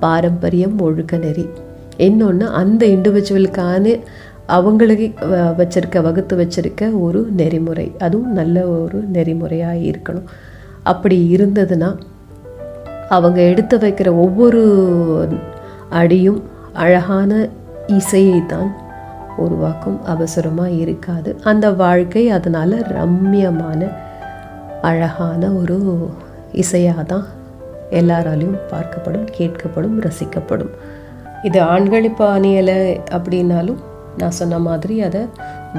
[0.00, 1.48] பாரம்பரியம் ஒழுக்க நெறி.
[1.96, 4.00] இன்னொன்று அந்த இண்டிவிஜுவலுக்கான
[4.46, 7.92] அவங்களுக்கு வச்சுருக்க வச்சிருக்க வகுத்து வச்சிருக்க ஒரு நெறிமுறை.
[7.98, 10.28] அதுவும் நல்ல ஒரு நெறிமுறையாக இருக்கணும்.
[10.82, 11.98] அப்படி இருந்ததுன்னா
[13.08, 14.62] அவங்க எடுத்து வைக்கிற ஒவ்வொரு
[15.90, 16.42] அடியும்
[16.72, 17.48] அழகான
[17.86, 18.74] இசையை தான்
[19.36, 21.30] உருவாக்கும் அவசரமாக இருக்காது.
[21.44, 23.80] அந்த வாழ்க்கை அதனால் ரம்யமான
[24.82, 25.76] அழகான ஒரு
[26.52, 27.26] இசையாக தான்
[27.90, 30.72] எல்லாராலையும் பார்க்கப்படும் கேட்கப்படும் ரசிக்கப்படும்.
[31.42, 32.78] இது ஆண்கள் இப்போ அணியலை
[33.16, 33.80] அப்படின்னாலும்
[34.18, 35.22] நான் சொன்ன மாதிரி அதை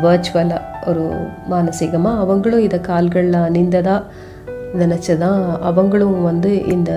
[0.01, 1.03] வர்ச்சுவலாக ஒரு
[1.49, 4.03] மானசீகமாக அவங்களும் இதை கால்களில் அணிந்ததாக
[4.74, 6.91] நினச்சி தான் அவங்களும் வந்து இந்த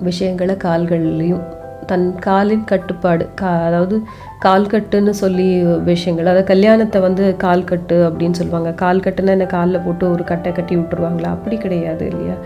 [0.00, 1.44] விஷயங்களை கால்கள்லேயும்
[1.88, 3.96] தன் காலின் கட்டுப்பாடு கா அதாவது
[4.38, 5.48] கால் கட்டுன்னு சொல்லி
[5.84, 6.26] விஷயங்கள்.
[6.26, 8.72] அதாவது கல்யாணத்தை வந்து கால் கட்டு அப்படின்னு சொல்லுவாங்க.
[8.74, 9.46] கால் கட்டுன்னா என்ன?
[9.46, 11.30] காலில் போட்டு ஒரு கட்டை கட்டி விட்டுருவாங்களா?
[11.30, 12.36] அப்படி கிடையாது இல்லையா?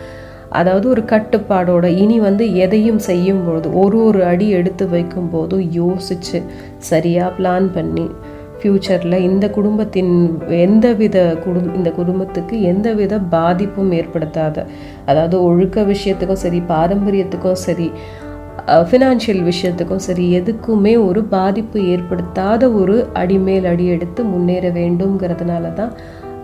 [0.50, 6.38] அதாவது ஒரு கட்டுப்பாடோட இனி வந்து எதையும் செய்யும்பொழுது ஒரு ஒரு அடி எடுத்து வைக்கும்போதும் யோசித்து
[6.90, 8.06] சரியாக பிளான் பண்ணி
[8.60, 10.12] ஃப்யூச்சரில் இந்த குடும்பத்தின்
[10.58, 14.64] எந்தவித குடும் இந்த குடும்பத்துக்கு எந்தவித பாதிப்பும் ஏற்படுத்தாத
[15.06, 17.88] அதாவது ஒழுக்க விஷயத்துக்கும் சரி பாரம்பரியத்துக்கும் சரி
[18.64, 25.92] ஃபினான்ஷியல் விஷயத்துக்கும் சரி எதுக்குமே ஒரு பாதிப்பு ஏற்படுத்தாத ஒரு அடிமேல் அடி எடுத்து முன்னேற வேண்டும்ங்கிறதுனால தான்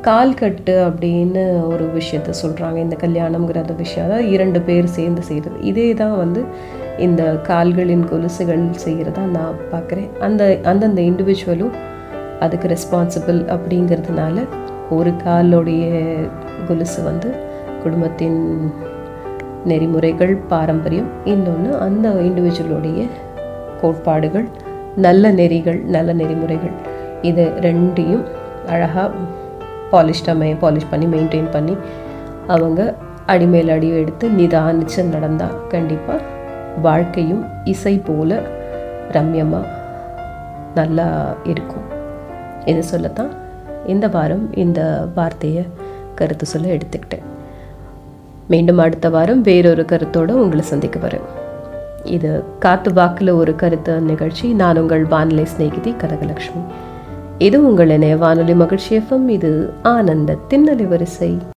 [0.01, 4.07] கால் கட்டு அப்படின்னு ஒரு விஷயத்த சொல்கிறாங்க இந்த கல்யாணம்ங்கிற அந்த விஷயம்.
[4.07, 6.43] அதாவது இரண்டு பேர் சேர்ந்து செய்கிறது இதே தான் வந்து
[6.99, 10.09] இந்த கால்களின் கொலுசுகள் செய்கிறதா நான் பார்க்குறேன்.
[10.21, 11.75] அந்த அந்தந்த இண்டிவிஜுவலும்
[12.41, 14.47] அதுக்கு ரெஸ்பான்சிபிள் அப்படிங்கிறதுனால
[14.91, 15.85] ஒரு காலோடைய
[16.69, 17.35] கொலுசு வந்து
[17.83, 18.73] குடும்பத்தின்
[19.71, 23.01] நெறிமுறைகள் பாரம்பரியம் இன்னொன்று அந்த இண்டிவிஜுவலுடைய
[23.81, 24.49] கோட்பாடுகள்
[24.97, 26.75] நல்ல நெறிகள் நல்ல நெறிமுறைகள்.
[27.31, 28.25] இது ரெண்டையும்
[28.69, 29.11] அழகாக
[29.93, 31.77] பாலிஷ்டாக மெ பாலிஷ் பண்ணி மெயின்டைன் பண்ணி
[32.55, 32.81] அவங்க
[33.27, 36.21] அடிமேல் அடி எடுத்து நிதானிச்சு நடந்தால் கண்டிப்பாக
[36.87, 38.41] வாழ்க்கையும் இசை போல
[39.17, 39.81] ரம்யமாக
[40.75, 41.09] நல்லா
[41.53, 41.87] இருக்கும்.
[42.71, 43.33] இது சொல்லத்தான்
[43.87, 44.81] இந்த வாரம் இந்த
[45.15, 45.63] வார்த்தையை
[46.15, 47.27] கருத்து சொல்ல எடுத்துக்கிட்டேன்.
[48.49, 51.41] மீண்டும் அடுத்த வாரம் வேறொரு கருத்தோடு உங்களை சந்திக்க வரேன்.
[52.05, 54.53] இது காத்து வாக்கில் ஒரு கருத்து நிகழ்ச்சி.
[54.53, 56.65] நான் உங்கள் வானிலை சிநேகிதி கனகலட்சுமி.
[57.39, 59.29] இது உங்கள் இணைய வானொலி மகிழ்ச்சி எஃப்எம்.
[59.29, 61.39] இது ஆனந்த திண்ணலை வரிசை.